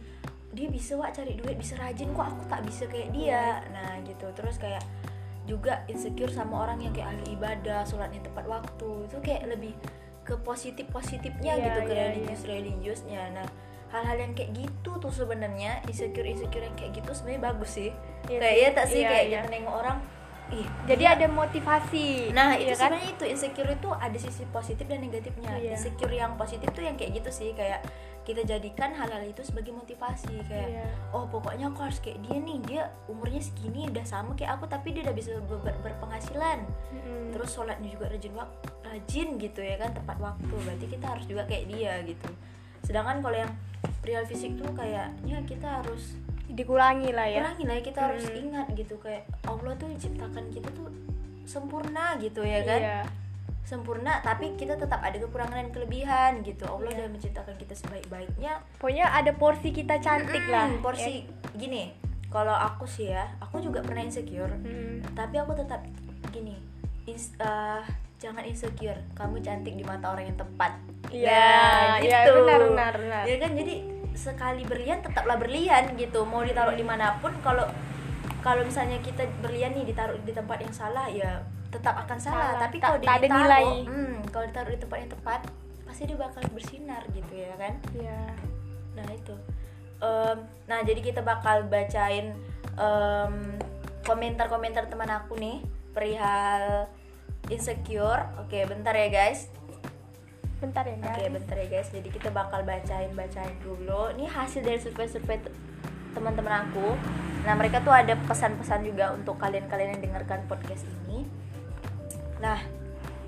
dia 0.55 0.71
bisa 0.71 0.95
wak 0.95 1.11
cari 1.11 1.35
duit 1.35 1.59
bisa 1.59 1.75
rajin 1.75 2.09
kok 2.09 2.25
aku 2.25 2.43
tak 2.47 2.63
bisa 2.63 2.83
kayak 2.87 3.11
dia. 3.11 3.59
Nah 3.71 3.99
gitu. 4.03 4.27
Terus 4.31 4.55
kayak 4.55 4.83
juga 5.45 5.85
insecure 5.85 6.29
sama 6.29 6.65
orang 6.65 6.81
yang 6.81 6.91
kayak 6.91 7.13
ahli 7.13 7.33
ibadah 7.33 7.81
sholatnya 7.83 8.21
tepat 8.21 8.45
waktu. 8.45 8.89
Itu 9.05 9.17
kayak 9.21 9.47
lebih 9.47 9.73
ke 10.21 10.33
positif 10.41 10.89
positifnya 10.89 11.53
Iya, 11.53 11.63
gitu 11.63 11.79
ke 11.85 11.93
iya, 11.93 12.03
religius 12.09 12.41
religiusnya 12.43 13.21
nah 13.29 13.45
hal-hal 13.93 14.17
yang 14.17 14.33
kayak 14.33 14.57
gitu 14.57 14.97
tuh 14.97 15.13
sebenarnya 15.13 15.85
insecure 15.85 16.25
insecure 16.25 16.65
yang 16.65 16.73
kayak 16.73 16.97
gitu 16.97 17.13
sebenarnya 17.13 17.41
bagus 17.45 17.71
sih. 17.77 17.89
Iya 18.25 18.39
kayak 18.41 18.57
ya 18.57 18.69
tak 18.73 18.85
sih 18.89 18.99
Iya, 18.99 19.07
kayak 19.07 19.25
iya. 19.29 19.39
kita 19.39 19.49
nengok 19.53 19.75
orang 19.77 19.97
ih 20.45 20.67
jadi 20.85 20.97
dia- 20.97 21.13
ada 21.13 21.27
motivasi 21.29 22.07
Nah 22.33 22.53
ya 22.53 22.69
itu 22.69 22.73
kan? 22.73 22.89
sebenarnya 22.89 23.09
itu 23.13 23.25
insecure 23.25 23.69
itu 23.71 23.89
ada 23.91 24.17
sisi 24.17 24.43
positif 24.49 24.85
dan 24.85 24.99
negatifnya. 24.99 25.51
Iya. 25.57 25.77
Insecure 25.77 26.13
yang 26.13 26.33
positif 26.35 26.67
tuh 26.69 26.81
yang 26.81 26.97
kayak 26.97 27.21
gitu 27.21 27.29
sih 27.29 27.49
kayak 27.53 27.85
kita 28.25 28.41
jadikan 28.43 28.89
hal-hal 28.91 29.21
itu 29.23 29.39
sebagai 29.39 29.69
motivasi 29.69 30.33
kayak 30.43 30.69
Iya. 30.75 30.87
oh 31.11 31.25
pokoknya 31.25 31.69
aku 31.69 31.79
harus 31.79 31.99
kayak 31.99 32.17
dia 32.19 32.37
nih 32.37 32.57
dia 32.59 32.81
umurnya 33.05 33.37
segini 33.39 33.85
udah 33.85 34.01
sama 34.01 34.33
kayak 34.33 34.57
aku 34.57 34.65
tapi 34.65 34.91
dia 34.91 35.01
udah 35.03 35.13
bisa 35.13 35.37
ber- 35.39 35.61
ber- 35.61 35.77
berpenghasilan 35.79 36.65
Mm-mm. 36.89 37.29
terus 37.29 37.49
sholatnya 37.51 37.85
juga 37.87 38.09
rajin 38.09 38.33
wak- 38.33 38.57
rajin 38.83 39.37
gitu 39.37 39.59
ya 39.59 39.77
kan 39.77 39.93
tepat 39.93 40.17
waktu 40.17 40.53
berarti 40.57 40.85
kita 40.87 41.05
harus 41.07 41.25
juga 41.25 41.45
kayak 41.45 41.65
dia 41.67 41.93
gitu 42.03 42.29
sedangkan 42.81 43.17
kalau 43.19 43.37
yang 43.39 43.51
perihal 43.99 44.25
fisik 44.25 44.53
tuh 44.55 44.69
kayaknya 44.71 45.37
kita 45.43 45.67
harus 45.79 46.17
dikurangi 46.47 47.09
lah 47.09 47.25
ya 47.25 47.41
kurangi 47.41 47.63
lah 47.63 47.75
ya, 47.75 47.83
kita 47.83 47.99
harus 48.03 48.23
Hmm. 48.23 48.37
ingat 48.39 48.67
gitu 48.73 48.95
kayak 48.97 49.23
Allah 49.43 49.73
tuh 49.75 49.89
ciptakan 49.95 50.45
kita 50.49 50.69
tuh 50.71 50.89
sempurna 51.43 52.17
gitu 52.17 52.41
ya 52.41 52.61
kan 52.61 52.81
Iya. 52.81 52.99
Sempurna 53.65 54.21
tapi 54.21 54.53
kita 54.53 54.73
tetap 54.75 55.01
ada 55.01 55.17
kekurangan 55.17 55.57
dan 55.57 55.69
kelebihan 55.69 56.31
gitu 56.39 56.63
Allah 56.63 56.87
Iya. 56.87 56.97
udah 57.01 57.07
menciptakan 57.11 57.55
kita 57.55 57.73
sebaik-baiknya 57.73 58.61
pokoknya 58.77 59.05
ada 59.09 59.31
porsi 59.33 59.69
kita 59.71 59.97
cantik 59.97 60.45
lah 60.45 60.69
Mm, 60.69 60.79
porsi 60.79 61.25
gini 61.51 61.89
kalau 62.27 62.53
aku 62.53 62.85
sih 62.85 63.09
ya 63.09 63.25
aku 63.37 63.57
juga 63.59 63.79
pernah 63.79 64.01
insecure. 64.01 64.53
Mm. 64.55 65.01
tapi 65.11 65.35
aku 65.35 65.51
tetap 65.51 65.81
gini 66.29 66.53
ins- 67.05 67.33
eh, 67.35 67.81
jangan 68.15 68.43
insecure 68.43 69.01
kamu 69.11 69.39
cantik 69.39 69.73
di 69.73 69.81
mata 69.81 70.09
orang 70.09 70.29
yang 70.29 70.37
tepat 70.37 70.73
Iya, 71.07 71.29
Nah, 71.29 72.01
iya, 72.01 72.21
gitu. 72.23 72.33
benar, 72.39 72.59
benar, 72.63 72.93
benar. 72.95 73.23
ya 73.23 73.37
kan 73.37 73.51
jadi 73.53 73.75
sekali 74.11 74.63
berlian 74.63 74.99
tetaplah 74.99 75.35
berlian 75.35 75.93
gitu 75.93 76.21
mau 76.23 76.41
ditaruh 76.41 76.71
Hmm. 76.71 76.81
di 76.81 76.87
mana 76.87 77.17
pun 77.17 77.33
kalau 77.39 77.65
kalau 78.39 78.61
misalnya 78.61 78.97
kita 78.99 79.25
berlian 79.39 79.73
nih 79.73 79.85
ditaruh 79.85 80.17
di 80.19 80.31
tempat 80.31 80.57
yang 80.59 80.71
salah 80.71 81.05
ya 81.07 81.41
tetap 81.67 81.95
akan 81.97 82.17
salah, 82.17 82.39
Salah. 82.49 82.61
tapi 82.61 82.77
kalau 82.77 82.97
tak 82.97 83.15
ada 83.15 83.21
ditaruh 83.21 83.41
nilai. 83.41 83.65
hmm, 83.83 84.15
kalau 84.29 84.45
ditaruh 84.45 84.71
di 84.71 84.79
tempat 84.79 84.97
yang 84.97 85.11
tepat 85.11 85.41
pasti 85.83 86.01
dia 86.03 86.17
bakal 86.17 86.43
bersinar 86.49 87.01
gitu 87.09 87.33
ya 87.35 87.53
kan 87.55 87.73
Iya. 87.91 88.21
nah 88.93 89.07
itu 89.09 89.35
Em, 89.95 90.37
nah 90.65 90.79
jadi 90.81 90.99
kita 90.99 91.21
bakal 91.21 91.65
bacain 91.65 92.35
em, 92.75 93.33
komentar-komentar 94.03 94.85
teman 94.85 95.07
aku 95.09 95.35
nih 95.35 95.63
perihal 95.91 96.91
insecure 97.47 98.27
oke 98.37 98.57
bentar 98.65 98.91
ya 98.91 99.07
guys 99.07 99.47
bentar 100.57 100.83
ya 100.83 100.95
Oke, 100.95 101.03
guys 101.21 101.31
bentar 101.31 101.55
ya 101.57 101.67
guys. 101.69 101.87
Jadi 101.89 102.09
kita 102.09 102.31
bakal 102.31 102.63
bacain-bacain 102.63 103.59
dulu. 103.59 104.15
Ini 104.15 104.23
hasil 104.25 104.63
dari 104.63 104.79
survei-survei 104.79 105.37
te- 105.37 105.51
teman-teman 106.15 106.65
aku. 106.65 106.95
Nah, 107.43 107.53
mereka 107.53 107.83
tuh 107.83 107.93
ada 107.93 108.15
pesan-pesan 108.15 108.87
juga 108.87 109.13
untuk 109.13 109.37
kalian-kalian 109.37 109.99
yang 109.99 110.03
dengarkan 110.09 110.47
podcast 110.49 110.87
ini. 111.05 111.27
Nah, 112.39 112.57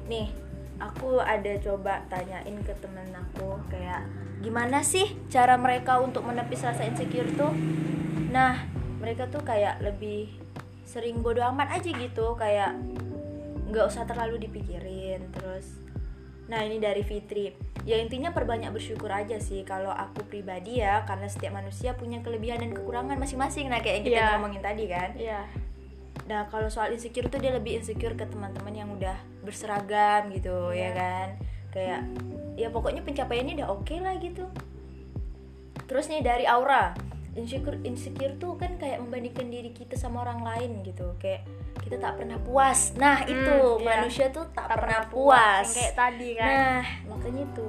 nih 0.07 0.31
aku 0.79 1.19
ada 1.19 1.59
coba 1.61 2.07
tanyain 2.09 2.57
ke 2.63 2.73
temen 2.79 3.11
aku 3.11 3.59
kayak 3.69 4.07
gimana 4.41 4.85
sih 4.85 5.17
cara 5.29 5.59
mereka 5.59 5.99
untuk 5.99 6.23
menepis 6.23 6.63
rasa 6.63 6.87
insecure 6.87 7.29
tuh? 7.35 7.51
Nah, 8.33 8.63
mereka 9.03 9.27
tuh 9.27 9.43
kayak 9.43 9.83
lebih 9.83 10.31
sering 10.87 11.19
bodo 11.19 11.43
amat 11.43 11.77
aja 11.77 11.91
gitu, 11.91 12.33
kayak 12.39 12.73
nggak 13.67 13.85
usah 13.85 14.07
terlalu 14.07 14.47
dipikirin 14.47 15.27
terus 15.35 15.87
Nah 16.47 16.63
ini 16.63 16.79
dari 16.79 17.03
Fitri 17.03 17.51
Ya 17.87 17.95
intinya 17.97 18.29
perbanyak 18.29 18.67
bersyukur 18.69 19.07
aja 19.07 19.39
sih 19.39 19.63
Kalau 19.63 19.89
aku 19.89 20.27
pribadi 20.27 20.83
ya 20.83 21.07
Karena 21.07 21.25
setiap 21.25 21.55
manusia 21.55 21.95
punya 21.95 22.19
kelebihan 22.19 22.59
dan 22.59 22.75
kekurangan 22.75 23.15
masing-masing 23.15 23.71
Nah 23.71 23.79
kayak 23.79 24.03
yang 24.03 24.05
kita 24.05 24.19
Iya. 24.19 24.27
ngomongin 24.35 24.59
tadi 24.59 24.85
kan 24.85 25.09
Iya. 25.15 25.41
Nah 26.27 26.51
kalau 26.51 26.67
soal 26.67 26.91
insecure 26.91 27.31
tuh 27.31 27.39
dia 27.39 27.55
lebih 27.55 27.79
insecure 27.79 28.11
ke 28.11 28.27
teman-teman 28.27 28.75
yang 28.75 28.91
udah 28.91 29.15
berseragam 29.41 30.27
gitu 30.29 30.75
Iya. 30.75 30.83
ya 30.83 30.89
kan 30.93 31.27
Kayak 31.71 32.01
ya 32.57 32.67
pokoknya 32.67 33.01
pencapaiannya 33.01 33.53
udah 33.55 33.69
oke 33.71 33.95
lah 33.97 34.19
gitu 34.19 34.43
Terus 35.87 36.11
nih 36.11 36.19
dari 36.19 36.43
Aura 36.43 36.91
insecure 37.33 37.77
insecure 37.81 38.33
tuh 38.35 38.57
kan 38.57 38.75
kayak 38.75 38.97
membandingkan 38.97 39.47
diri 39.47 39.69
kita 39.69 39.93
sama 39.93 40.25
orang 40.25 40.41
lain 40.41 40.81
gitu 40.81 41.13
kayak 41.17 41.45
kita 41.81 41.97
tak 42.01 42.13
pernah 42.19 42.39
puas 42.41 42.93
nah 42.97 43.23
itu 43.23 43.79
iya. 43.81 43.85
manusia 43.85 44.25
tuh 44.33 44.45
tak, 44.51 44.67
Tak 44.69 44.77
pernah 44.77 45.01
pernah 45.05 45.13
puas 45.13 45.67
Yang 45.71 45.77
kayak 45.77 45.93
tadi 45.95 46.29
kan 46.35 46.57
Nah, 46.67 46.83
makanya 47.09 47.43
itu. 47.47 47.67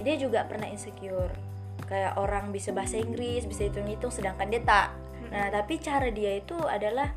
Dia 0.00 0.14
juga 0.16 0.48
pernah 0.48 0.68
insecure. 0.68 1.32
Kayak 1.84 2.16
orang 2.16 2.54
bisa 2.54 2.72
bahasa 2.72 2.96
Inggris, 2.96 3.44
bisa 3.44 3.68
hitung-hitung 3.68 4.08
sedangkan 4.08 4.48
dia 4.48 4.62
tak. 4.64 4.88
Nah, 5.28 5.52
tapi 5.52 5.76
cara 5.76 6.08
dia 6.08 6.40
itu 6.40 6.56
adalah 6.56 7.12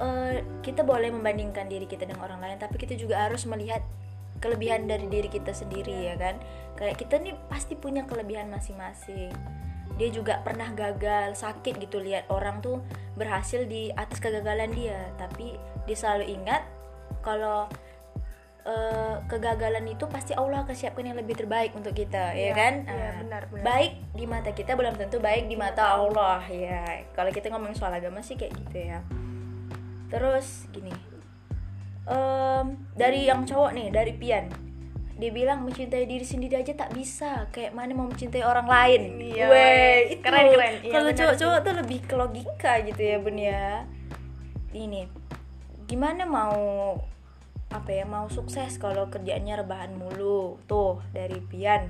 eh, 0.00 0.40
kita 0.64 0.82
boleh 0.86 1.12
membandingkan 1.12 1.68
diri 1.68 1.84
kita 1.84 2.08
dengan 2.08 2.24
orang 2.24 2.40
lain, 2.40 2.56
tapi 2.56 2.80
kita 2.80 2.96
juga 2.96 3.28
harus 3.28 3.44
melihat 3.44 3.84
kelebihan 4.40 4.88
dari 4.88 5.06
diri 5.06 5.28
kita 5.28 5.52
sendiri 5.52 6.08
ya 6.08 6.14
kan. 6.16 6.40
Kayak 6.80 7.04
kita 7.04 7.20
nih 7.20 7.36
pasti 7.52 7.76
punya 7.76 8.08
kelebihan 8.08 8.48
masing-masing. 8.48 9.34
Dia 10.00 10.08
juga 10.08 10.40
pernah 10.40 10.72
gagal, 10.72 11.36
sakit 11.36 11.76
gitu 11.78 12.00
lihat 12.00 12.26
orang 12.32 12.60
tuh 12.60 12.80
berhasil 13.14 13.68
di 13.68 13.92
atas 13.92 14.18
kegagalan 14.18 14.72
dia, 14.72 15.12
tapi 15.16 15.54
dia 15.84 15.96
selalu 15.96 16.32
ingat 16.32 16.64
kalau 17.20 17.68
eh, 18.62 19.16
kegagalan 19.26 19.82
itu 19.90 20.06
pasti 20.06 20.32
Allah 20.32 20.62
akan 20.62 20.70
siapkan 20.70 21.02
yang 21.02 21.18
lebih 21.18 21.34
terbaik 21.34 21.74
untuk 21.74 21.92
kita, 21.92 22.30
ya 22.30 22.50
Iya, 22.50 22.52
kan? 22.54 22.74
iya, 22.86 22.94
Nah, 22.94 23.12
benar, 23.26 23.42
benar. 23.50 23.64
Baik 23.66 23.92
di 24.14 24.24
mata 24.24 24.50
kita 24.54 24.72
belum 24.78 24.94
tentu 24.94 25.18
baik 25.18 25.50
di 25.50 25.58
mata 25.58 25.98
Allah, 25.98 26.38
ya. 26.46 27.02
Kalau 27.10 27.34
kita 27.34 27.50
ngomongin 27.50 27.74
soal 27.74 27.90
agama 27.90 28.22
sih 28.22 28.38
kayak 28.38 28.54
gitu 28.54 28.86
ya. 28.86 29.02
Terus 30.06 30.70
gini, 30.70 30.94
em, 32.06 32.66
dari 32.94 33.26
yang 33.26 33.42
cowok 33.42 33.70
nih, 33.74 33.88
dari 33.90 34.12
Pian, 34.14 34.46
dia 35.22 35.30
bilang 35.30 35.62
mencintai 35.62 36.02
diri 36.02 36.26
sendiri 36.26 36.58
aja 36.58 36.74
tak 36.74 36.90
bisa, 36.98 37.46
kayak 37.54 37.78
mana 37.78 37.94
mau 37.94 38.10
mencintai 38.10 38.42
orang 38.42 38.66
lain. 38.66 39.22
Iya, 39.22 39.46
Weh, 39.46 40.18
itu. 40.18 40.22
Keren, 40.26 40.44
keren. 40.50 40.74
Iya, 40.82 40.90
Kalau 40.90 41.10
cowok-cowok 41.14 41.58
tuh 41.62 41.74
lebih 41.78 41.98
ke 42.02 42.14
logika 42.18 42.72
gitu 42.82 42.98
ya, 42.98 43.16
Bun 43.22 43.38
ya. 43.38 43.86
Ini, 44.74 45.06
gimana 45.86 46.26
mau 46.26 46.98
apa 47.72 47.88
ya 47.88 48.04
mau 48.04 48.28
sukses 48.28 48.76
kalau 48.76 49.08
kerjaannya 49.08 49.64
rebahan 49.64 49.96
mulu 49.96 50.60
tuh 50.68 51.00
dari 51.16 51.40
Pian 51.40 51.88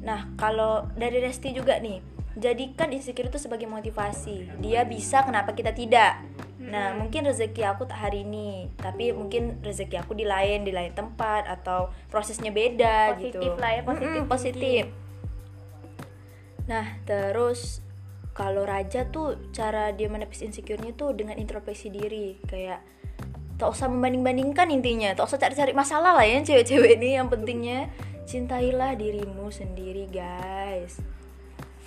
nah 0.00 0.32
kalau 0.40 0.88
dari 0.96 1.20
Resti 1.20 1.52
juga 1.52 1.76
nih 1.76 2.00
jadikan 2.40 2.88
insecure 2.88 3.28
itu 3.28 3.36
sebagai 3.36 3.68
motivasi 3.68 4.60
dia 4.64 4.88
bisa 4.88 5.20
kenapa 5.28 5.52
kita 5.52 5.76
tidak 5.76 6.24
nah 6.60 6.92
Hmm. 6.92 7.00
mungkin 7.00 7.24
rezeki 7.24 7.64
aku 7.64 7.88
tak 7.88 8.04
hari 8.04 8.20
ini 8.20 8.68
tapi 8.76 9.16
mungkin 9.16 9.64
rezeki 9.64 9.96
aku 9.96 10.12
di 10.12 10.28
lain 10.28 10.60
di 10.60 10.76
lain 10.76 10.92
tempat 10.92 11.48
atau 11.48 11.88
prosesnya 12.12 12.52
beda 12.52 13.16
gitu. 13.16 13.40
Positif 13.40 13.52
lah 13.56 13.70
ya, 13.72 13.80
positif 13.80 14.04
Mm-mm, 14.04 14.16
thinking. 14.20 14.28
positif. 14.28 14.82
Nah 16.68 17.00
terus 17.02 17.80
kalau 18.30 18.62
raja 18.62 19.08
tuh 19.08 19.40
cara 19.50 19.90
dia 19.90 20.06
menepis 20.06 20.44
insecure-nya 20.44 20.92
tuh 20.94 21.16
dengan 21.16 21.34
introspeksi 21.36 21.88
diri. 21.88 22.38
Kayak 22.46 22.84
tak 23.56 23.68
usah 23.72 23.88
membanding-bandingkan 23.90 24.68
intinya. 24.70 25.10
Tak 25.12 25.26
usah 25.28 25.38
cari-cari 25.40 25.72
masalah 25.72 26.12
lah 26.12 26.24
ya 26.24 26.40
cewek-cewek 26.40 27.00
ini. 27.00 27.16
Yang 27.18 27.28
pentingnya 27.36 27.78
cintailah 28.24 28.94
dirimu 28.94 29.48
sendiri 29.50 30.06
guys. 30.08 31.00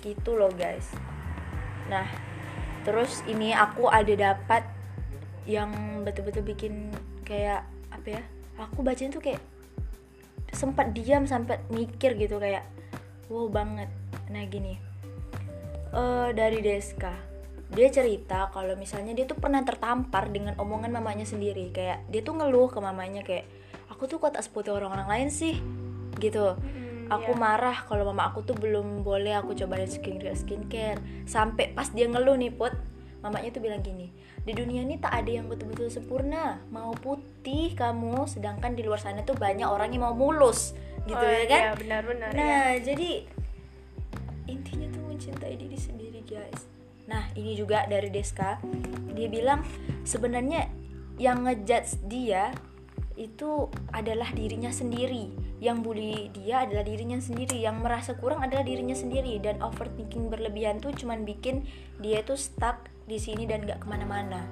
Gitu 0.02 0.36
loh 0.36 0.52
guys. 0.52 0.92
Nah 1.88 2.04
terus 2.84 3.24
ini 3.26 3.56
aku 3.56 3.88
ada 3.88 4.12
dapat 4.12 4.62
yang 5.44 6.04
betul-betul 6.04 6.44
bikin 6.44 6.92
kayak 7.24 7.64
apa 7.92 8.20
ya 8.20 8.22
aku 8.60 8.84
bacain 8.84 9.12
tuh 9.12 9.20
kayak 9.20 9.40
sempat 10.54 10.94
diam 10.94 11.26
sampai 11.26 11.58
mikir 11.72 12.14
gitu 12.14 12.38
kayak 12.38 12.62
wow 13.28 13.50
banget. 13.50 13.90
Nah 14.30 14.44
gini. 14.46 14.78
Eh 15.90 16.30
dari 16.32 16.62
Deska. 16.62 17.12
Dia 17.74 17.90
cerita 17.90 18.54
kalau 18.54 18.78
misalnya 18.78 19.16
dia 19.18 19.26
tuh 19.26 19.34
pernah 19.34 19.58
tertampar 19.66 20.30
dengan 20.30 20.54
omongan 20.62 20.94
mamanya 20.94 21.26
sendiri. 21.26 21.74
Kayak 21.74 22.06
dia 22.06 22.22
tuh 22.22 22.38
ngeluh 22.38 22.70
ke 22.70 22.78
mamanya 22.78 23.26
kayak 23.26 23.50
aku 23.90 24.06
tuh 24.06 24.22
kok 24.22 24.38
tak 24.38 24.46
seperti 24.46 24.70
orang-orang 24.70 25.10
lain 25.10 25.28
sih? 25.34 25.58
Gitu. 26.22 26.54
Mm, 26.54 26.83
aku 27.10 27.32
iya. 27.34 27.40
marah 27.40 27.76
kalau 27.84 28.08
mama 28.08 28.32
aku 28.32 28.44
tuh 28.44 28.56
belum 28.56 29.04
boleh 29.04 29.36
aku 29.36 29.52
cobain 29.56 29.88
skincare 29.88 30.36
skincare 30.36 31.00
sampai 31.28 31.72
pas 31.72 31.88
dia 31.92 32.08
ngeluh 32.08 32.36
nih 32.38 32.52
put 32.52 32.72
mamanya 33.24 33.56
tuh 33.56 33.64
bilang 33.64 33.80
gini 33.80 34.12
di 34.44 34.52
dunia 34.52 34.84
ini 34.84 35.00
tak 35.00 35.24
ada 35.24 35.30
yang 35.40 35.48
betul-betul 35.48 35.88
sempurna 35.88 36.60
mau 36.68 36.92
putih 36.92 37.72
kamu 37.72 38.28
sedangkan 38.28 38.76
di 38.76 38.84
luar 38.84 39.00
sana 39.00 39.24
tuh 39.24 39.36
banyak 39.36 39.64
orang 39.64 39.92
yang 39.96 40.04
mau 40.04 40.16
mulus 40.16 40.76
gitu 41.04 41.20
Oh, 41.20 41.28
ya 41.28 41.44
kan 41.48 41.60
iya, 41.60 41.72
benar-benar 41.76 42.28
ya. 42.32 42.38
Nah, 42.40 42.70
jadi 42.80 43.10
intinya 44.48 44.88
tuh 44.92 45.02
mencintai 45.04 45.54
diri 45.56 45.76
sendiri, 45.76 46.20
guys. 46.24 46.64
Nah, 47.04 47.28
ini 47.36 47.52
juga 47.52 47.84
dari 47.84 48.08
Deska. 48.08 48.60
Dia 49.12 49.28
bilang 49.28 49.60
sebenarnya 50.08 50.68
yang 51.20 51.44
ngejudge 51.44 52.08
dia 52.08 52.50
itu 53.14 53.68
adalah 53.92 54.32
dirinya 54.32 54.72
sendiri. 54.72 55.30
Yang 55.64 55.78
bully 55.80 56.28
dia 56.36 56.68
adalah 56.68 56.84
dirinya 56.84 57.16
sendiri. 57.16 57.56
Yang 57.56 57.76
merasa 57.80 58.12
kurang 58.20 58.44
adalah 58.44 58.60
dirinya 58.60 58.92
sendiri. 58.92 59.40
Dan 59.40 59.64
overthinking 59.64 60.28
berlebihan 60.28 60.76
tuh 60.76 60.92
cuman 60.92 61.24
bikin 61.24 61.64
dia 62.04 62.20
tuh 62.20 62.36
stuck 62.36 62.84
di 63.08 63.16
sini 63.16 63.48
dan 63.48 63.64
gak 63.64 63.80
ke 63.80 63.86
mana-mana. 63.88 64.44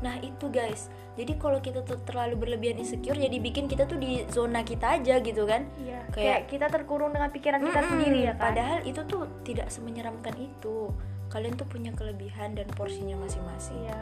Nah 0.00 0.16
itu 0.20 0.48
guys, 0.48 0.88
jadi 1.12 1.36
kalau 1.36 1.60
kita 1.60 1.84
tuh 1.84 2.00
terlalu 2.08 2.32
berlebihan 2.36 2.80
insecure, 2.80 3.16
jadi 3.16 3.36
bikin 3.36 3.68
kita 3.68 3.84
tuh 3.84 4.00
di 4.00 4.24
zona 4.32 4.64
kita 4.64 4.96
aja 4.96 5.20
gitu 5.20 5.44
kan? 5.44 5.68
Iya, 5.76 6.00
Kayak- 6.08 6.16
kayak 6.16 6.40
kita 6.48 6.66
terkurung 6.72 7.12
dengan 7.12 7.28
pikiran 7.28 7.60
kita 7.60 7.80
Mm-mm, 7.84 7.90
sendiri 7.92 8.18
ya 8.24 8.32
kan. 8.32 8.40
Padahal 8.48 8.78
itu 8.88 9.00
tuh 9.04 9.28
tidak 9.44 9.68
semenyeramkan 9.68 10.32
itu. 10.40 10.88
Kalian 11.28 11.52
tuh 11.52 11.68
punya 11.68 11.92
kelebihan 11.92 12.56
dan 12.56 12.64
porsinya 12.72 13.16
masing-masing. 13.20 13.76
Iya. 13.84 14.00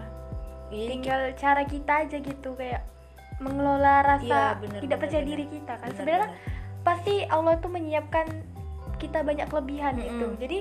Jadi 0.70 0.86
Tinggal 0.86 1.20
cara 1.34 1.62
kita 1.66 1.92
aja 2.06 2.16
gitu 2.22 2.50
kayak 2.54 2.82
mengelola 3.38 3.94
rasa 4.02 4.24
Iya, 4.54 4.60
bener, 4.60 4.80
tidak 4.82 4.88
bener, 4.98 4.98
percaya 4.98 5.22
bener. 5.22 5.30
diri 5.32 5.44
kita 5.48 5.72
kan. 5.74 5.88
Bener, 5.88 5.96
Sebenarnya 5.96 6.28
bener. 6.30 6.82
pasti 6.82 7.14
Allah 7.26 7.54
tuh 7.58 7.70
menyiapkan 7.70 8.26
kita 8.98 9.18
banyak 9.22 9.46
kelebihan 9.46 9.94
gitu. 9.98 10.26
Mm-mm. 10.26 10.42
Jadi 10.42 10.58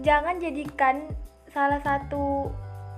jangan 0.00 0.34
jadikan 0.40 0.96
salah 1.52 1.80
satu 1.80 2.52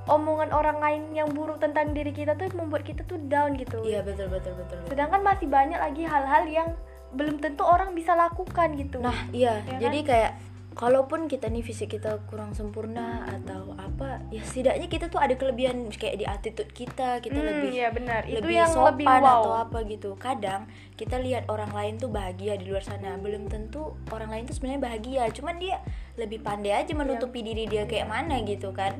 omongan 0.08 0.50
orang 0.50 0.78
lain 0.80 1.02
yang 1.12 1.28
buruk 1.30 1.60
tentang 1.60 1.92
diri 1.92 2.10
kita 2.10 2.32
tuh 2.32 2.48
membuat 2.56 2.86
kita 2.86 3.04
tuh 3.04 3.20
down 3.28 3.58
gitu. 3.58 3.84
Iya 3.84 4.00
betul 4.00 4.30
betul 4.32 4.56
betul. 4.56 4.80
betul. 4.80 4.88
Sedangkan 4.94 5.20
masih 5.20 5.46
banyak 5.46 5.76
lagi 5.76 6.02
hal-hal 6.06 6.44
yang 6.48 6.68
belum 7.12 7.40
tentu 7.40 7.64
orang 7.64 7.92
bisa 7.92 8.12
lakukan 8.12 8.76
gitu. 8.76 9.00
Nah 9.00 9.16
iya, 9.32 9.60
Ya 9.64 9.88
jadi 9.88 9.98
kayak 10.04 10.32
kalaupun 10.78 11.26
kita 11.26 11.50
nih 11.50 11.66
fisik 11.66 11.98
kita 11.98 12.22
kurang 12.30 12.54
sempurna 12.54 13.26
atau 13.26 13.74
apa, 13.74 14.22
ya 14.30 14.38
setidaknya 14.46 14.86
kita 14.86 15.10
tuh 15.10 15.18
ada 15.18 15.34
kelebihan 15.34 15.90
kayak 15.90 16.22
di 16.22 16.24
attitude 16.24 16.70
kita, 16.70 17.18
kita 17.18 17.34
Hmm, 17.34 17.50
lebih 17.50 17.70
iya 17.74 17.90
benar. 17.90 18.22
Itu 18.22 18.46
lebih 18.46 18.62
yang 18.62 18.70
sopan 18.70 18.94
lebih 18.94 19.06
wow. 19.10 19.42
atau 19.42 19.54
apa 19.58 19.78
gitu. 19.90 20.14
Kadang 20.14 20.70
kita 20.94 21.18
lihat 21.18 21.50
orang 21.50 21.74
lain 21.74 21.98
tuh 21.98 22.06
bahagia 22.14 22.54
di 22.54 22.70
luar 22.70 22.86
sana, 22.86 23.18
belum 23.18 23.50
tentu 23.50 23.98
orang 24.14 24.30
lain 24.30 24.44
tuh 24.46 24.54
sebenarnya 24.54 24.82
bahagia, 24.86 25.22
cuman 25.34 25.58
dia 25.58 25.82
lebih 26.14 26.46
pandai 26.46 26.78
aja 26.78 26.94
menutupi 26.94 27.42
diri 27.42 27.66
dia 27.66 27.82
kayak 27.82 28.06
mana 28.06 28.38
gitu 28.46 28.70
kan. 28.70 28.94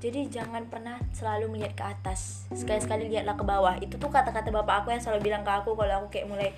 Jadi 0.00 0.32
jangan 0.32 0.64
pernah 0.66 0.96
selalu 1.12 1.52
melihat 1.52 1.76
ke 1.76 1.84
atas. 1.92 2.48
Sekali-sekali 2.56 3.12
lihatlah 3.12 3.36
ke 3.36 3.44
bawah. 3.44 3.76
Itu 3.78 4.00
tuh 4.00 4.08
kata-kata 4.08 4.48
bapak 4.48 4.82
aku 4.82 4.96
yang 4.96 5.04
selalu 5.04 5.28
bilang 5.28 5.44
ke 5.44 5.52
aku 5.52 5.76
kalau 5.76 5.92
aku 6.02 6.08
kayak 6.08 6.26
mulai 6.26 6.50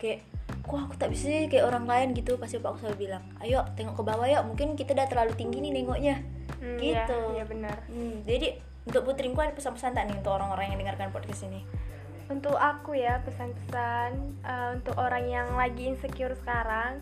kayak 0.00 0.24
kok 0.70 0.78
aku 0.80 0.94
tak 0.94 1.10
bisa 1.10 1.26
sih 1.26 1.44
kayak 1.44 1.66
orang 1.66 1.82
lain 1.82 2.08
gitu 2.12 2.38
pasti 2.38 2.56
bapak 2.56 2.70
aku 2.70 2.78
selalu 2.80 2.98
bilang 3.00 3.22
ayo 3.38 3.66
tengok 3.74 3.98
ke 3.98 4.02
bawah 4.04 4.22
yuk 4.24 4.42
mungkin 4.44 4.68
kita 4.72 4.94
udah 4.94 5.06
terlalu 5.06 5.34
tinggi 5.34 5.58
nih 5.60 5.74
nengoknya 5.74 6.16
Hmm, 6.56 6.76
gitu 6.76 7.16
Iya, 7.32 7.34
iya 7.34 7.44
benar. 7.44 7.76
Hmm, 7.88 8.20
jadi 8.22 8.48
untuk 8.82 9.02
putriku 9.02 9.40
ada 9.40 9.50
pesan-pesan 9.50 9.90
tak 9.90 10.04
nih 10.04 10.14
untuk 10.14 10.30
orang-orang 10.30 10.68
yang 10.68 10.78
dengarkan 10.78 11.08
podcast 11.08 11.42
ini 11.42 11.64
Untuk 12.28 12.52
aku 12.54 12.92
ya 12.92 13.18
pesan-pesan 13.20 14.10
eh, 14.40 14.68
untuk 14.74 14.94
orang 14.94 15.24
yang 15.24 15.48
lagi 15.52 15.88
insecure 15.88 16.36
sekarang 16.36 17.00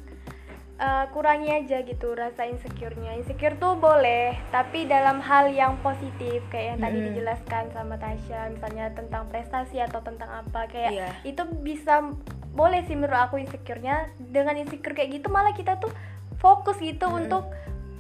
eh, 0.78 1.04
kurangi 1.11 1.50
aja 1.50 1.83
gitu 1.83 2.14
rasa 2.14 2.46
insecure-nya. 2.46 3.12
Insecure 3.14 3.59
tuh 3.59 3.74
boleh, 3.74 4.38
tapi 4.48 4.87
dalam 4.87 5.18
hal 5.18 5.50
yang 5.50 5.74
positif 5.78 6.38
kayak 6.46 6.64
yang 6.70 6.81
tadi 6.81 6.96
Mm-mm. 6.96 7.07
dijelaskan 7.11 7.64
sama 7.68 7.98
Tasya, 7.98 8.48
misalnya 8.48 8.94
tentang 8.94 9.26
prestasi 9.26 9.83
atau 9.83 9.98
tentang 9.98 10.31
apa 10.38 10.64
kayak 10.64 10.92
Iya. 10.94 11.09
itu 11.26 11.42
bisa 11.59 12.14
boleh 12.59 12.83
sih 12.83 12.99
menurut 12.99 13.31
aku 13.31 13.38
insecure-nya. 13.38 14.11
Dengan 14.18 14.59
insecure 14.59 14.99
kayak 14.99 15.23
gitu 15.23 15.31
malah 15.31 15.55
kita 15.55 15.79
tuh 15.79 15.94
fokus 16.42 16.75
gitu 16.83 17.07
Mm-mm. 17.07 17.23
untuk 17.31 17.47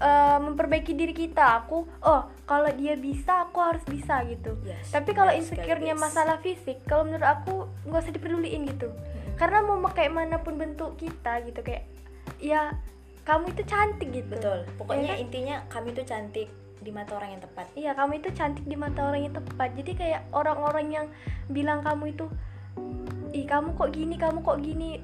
eh, 0.02 0.38
memperbaiki 0.42 0.98
diri 0.98 1.14
kita. 1.14 1.62
Aku 1.62 1.86
oh 2.02 2.22
kalau 2.42 2.66
dia 2.74 2.98
bisa, 2.98 3.46
aku 3.46 3.62
harus 3.62 3.84
bisa 3.86 4.26
gitu. 4.26 4.58
Yes, 4.66 4.90
Tapi 4.90 5.14
kalau 5.14 5.30
sekali, 5.30 5.62
insecure-nya 5.62 5.94
masalah 5.94 6.42
fisik, 6.42 6.82
kalau 6.90 7.06
menurut 7.06 7.28
aku 7.30 7.70
nggak 7.86 8.02
usah 8.02 8.14
dipeduliin 8.14 8.66
gitu. 8.66 8.90
Karena 9.38 9.62
mau 9.62 9.78
kayak 9.86 10.10
mana 10.10 10.42
pun 10.42 10.58
bentuk 10.58 10.98
kita 10.98 11.46
gitu 11.46 11.62
kayak 11.62 11.86
ya 12.42 12.74
kamu 13.22 13.52
itu 13.52 13.62
cantik 13.68 14.08
gitu. 14.10 14.34
betul 14.34 14.64
pokoknya 14.80 15.12
Ya 15.12 15.14
kan? 15.14 15.24
intinya 15.28 15.56
kami 15.68 15.92
tuh 15.92 16.02
cantik 16.02 16.48
di 16.78 16.90
mata 16.94 17.12
orang 17.18 17.36
yang 17.36 17.42
tepat 17.42 17.66
Iya, 17.74 17.90
kamu 17.92 18.22
itu 18.22 18.28
cantik 18.32 18.64
di 18.64 18.76
mata 18.78 19.04
orang 19.04 19.20
yang 19.28 19.34
tepat. 19.36 19.68
Jadi 19.76 19.92
kayak 19.94 20.20
orang-orang 20.32 20.86
yang 20.88 21.06
bilang 21.52 21.82
kamu 21.84 22.14
itu 22.16 22.24
ih 23.32 23.44
kamu 23.44 23.74
kok 23.74 23.90
gini, 23.92 24.14
kamu 24.16 24.40
kok 24.42 24.58
gini. 24.60 25.00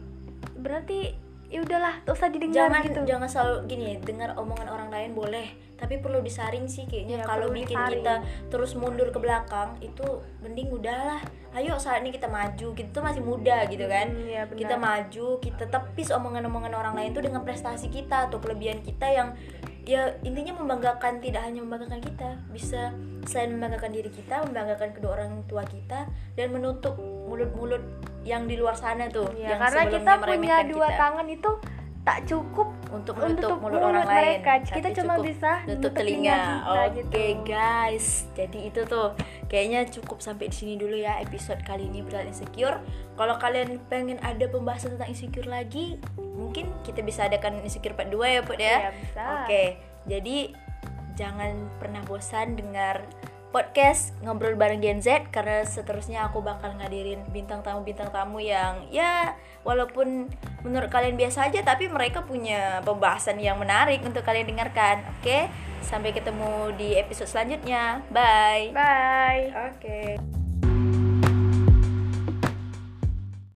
Berarti 0.59 1.13
ya 1.53 1.63
udahlah, 1.63 2.03
tak 2.03 2.13
usah 2.19 2.29
didengar 2.33 2.67
jangan 2.67 2.83
gitu. 2.83 3.01
jangan 3.07 3.29
selalu 3.31 3.57
gini 3.71 4.01
dengar 4.03 4.35
omongan 4.35 4.67
orang 4.67 4.89
lain 4.91 5.15
boleh 5.15 5.47
tapi 5.75 6.01
perlu 6.01 6.23
disaring 6.23 6.65
sih 6.71 6.87
kayaknya 6.87 7.23
Iya, 7.23 7.27
kalau 7.27 7.51
bikin 7.51 7.77
disaring. 7.77 8.03
kita 8.03 8.15
terus 8.49 8.73
mundur 8.79 9.11
ke 9.11 9.19
belakang 9.19 9.77
itu 9.83 10.07
mending 10.41 10.71
udahlah 10.71 11.21
ayo 11.55 11.77
saat 11.77 12.03
ini 12.03 12.15
kita 12.15 12.31
maju 12.31 12.73
kita 12.73 12.91
tuh 12.91 13.05
masih 13.05 13.23
muda 13.23 13.67
gitu 13.69 13.85
kan 13.85 14.09
benar. 14.11 14.49
kita 14.55 14.75
maju 14.79 15.27
kita 15.43 15.65
tepis 15.69 16.09
omongan-omongan 16.15 16.73
orang 16.73 16.95
lain 16.97 17.11
tuh 17.13 17.23
dengan 17.27 17.43
prestasi 17.43 17.91
kita 17.91 18.31
atau 18.31 18.39
kelebihan 18.41 18.81
kita 18.81 19.07
yang 19.13 19.29
ya 19.85 20.17
intinya 20.25 20.57
membanggakan 20.57 21.21
tidak 21.21 21.45
hanya 21.45 21.61
membanggakan 21.61 22.01
kita 22.01 22.41
bisa 22.49 22.93
selain 23.29 23.53
membanggakan 23.53 23.93
diri 23.93 24.09
kita 24.09 24.41
membanggakan 24.49 24.89
kedua 24.97 25.11
orang 25.17 25.45
tua 25.45 25.65
kita 25.65 26.09
dan 26.35 26.47
menutup 26.51 26.97
mulut-mulut 26.99 27.85
yang 28.25 28.49
di 28.49 28.57
luar 28.57 28.73
sana 28.73 29.13
tuh 29.13 29.29
Iya, 29.37 29.55
yang 29.55 29.61
karena 29.61 29.83
kita 29.93 30.13
punya 30.19 30.57
dua 30.65 30.89
kita. 30.89 30.97
tangan 30.97 31.27
itu 31.29 31.51
tak 32.05 32.19
cukup 32.29 32.69
untuk 32.93 33.17
untuk 33.17 33.17
menutup 33.17 33.57
mulut, 33.65 33.81
orang 33.81 34.05
lain 34.05 34.17
mereka. 34.41 34.53
tapi 34.61 34.77
Kita 34.77 34.89
cuma 35.01 35.15
bisa 35.21 35.51
nutup 35.65 35.93
telinga 35.93 36.37
telinga 36.37 36.41
oke 36.65 36.85
kita 36.85 36.97
gitu. 37.01 37.21
guys 37.45 38.07
jadi 38.37 38.59
itu 38.69 38.81
tuh 38.85 39.09
kayaknya 39.49 39.81
cukup 39.89 40.19
sampai 40.21 40.53
di 40.53 40.57
sini 40.57 40.75
dulu 40.77 40.97
ya 40.97 41.17
episode 41.21 41.61
kali 41.65 41.89
ini 41.89 42.05
berat 42.05 42.29
insecure 42.29 42.77
kalau 43.17 43.37
kalian 43.37 43.81
pengen 43.89 44.21
ada 44.21 44.45
pembahasan 44.49 44.97
tentang 44.97 45.13
insecure 45.13 45.49
lagi 45.49 45.97
mungkin 46.35 46.71
kita 46.83 47.01
bisa 47.01 47.31
adakan 47.31 47.63
insecure 47.63 47.95
part 47.95 48.11
2 48.11 48.19
ya 48.21 48.41
Put 48.43 48.59
ya? 48.59 48.77
Iya, 48.79 48.91
bisa. 48.93 49.23
oke 49.47 49.63
jadi 50.05 50.37
jangan 51.15 51.71
pernah 51.79 52.03
bosan 52.05 52.59
dengar 52.59 53.07
podcast 53.55 54.11
ngobrol 54.27 54.59
bareng 54.59 54.83
Gen 54.83 54.99
Z 54.99 55.31
karena 55.31 55.63
seterusnya 55.63 56.27
aku 56.27 56.43
bakal 56.43 56.75
ngadirin 56.75 57.23
bintang 57.31 57.63
tamu 57.63 57.87
bintang 57.87 58.11
tamu 58.11 58.43
yang 58.43 58.83
ya 58.91 59.39
walaupun 59.63 60.27
menurut 60.67 60.91
kalian 60.91 61.15
biasa 61.15 61.47
aja 61.47 61.63
tapi 61.63 61.87
mereka 61.87 62.27
punya 62.27 62.83
pembahasan 62.83 63.39
yang 63.39 63.55
menarik 63.63 64.03
untuk 64.03 64.27
kalian 64.27 64.51
dengarkan. 64.51 65.07
Oke 65.23 65.47
sampai 65.87 66.11
ketemu 66.11 66.75
di 66.75 66.99
episode 66.99 67.31
selanjutnya. 67.31 68.03
Bye. 68.11 68.75
Bye. 68.75 69.55
oke 69.71 70.44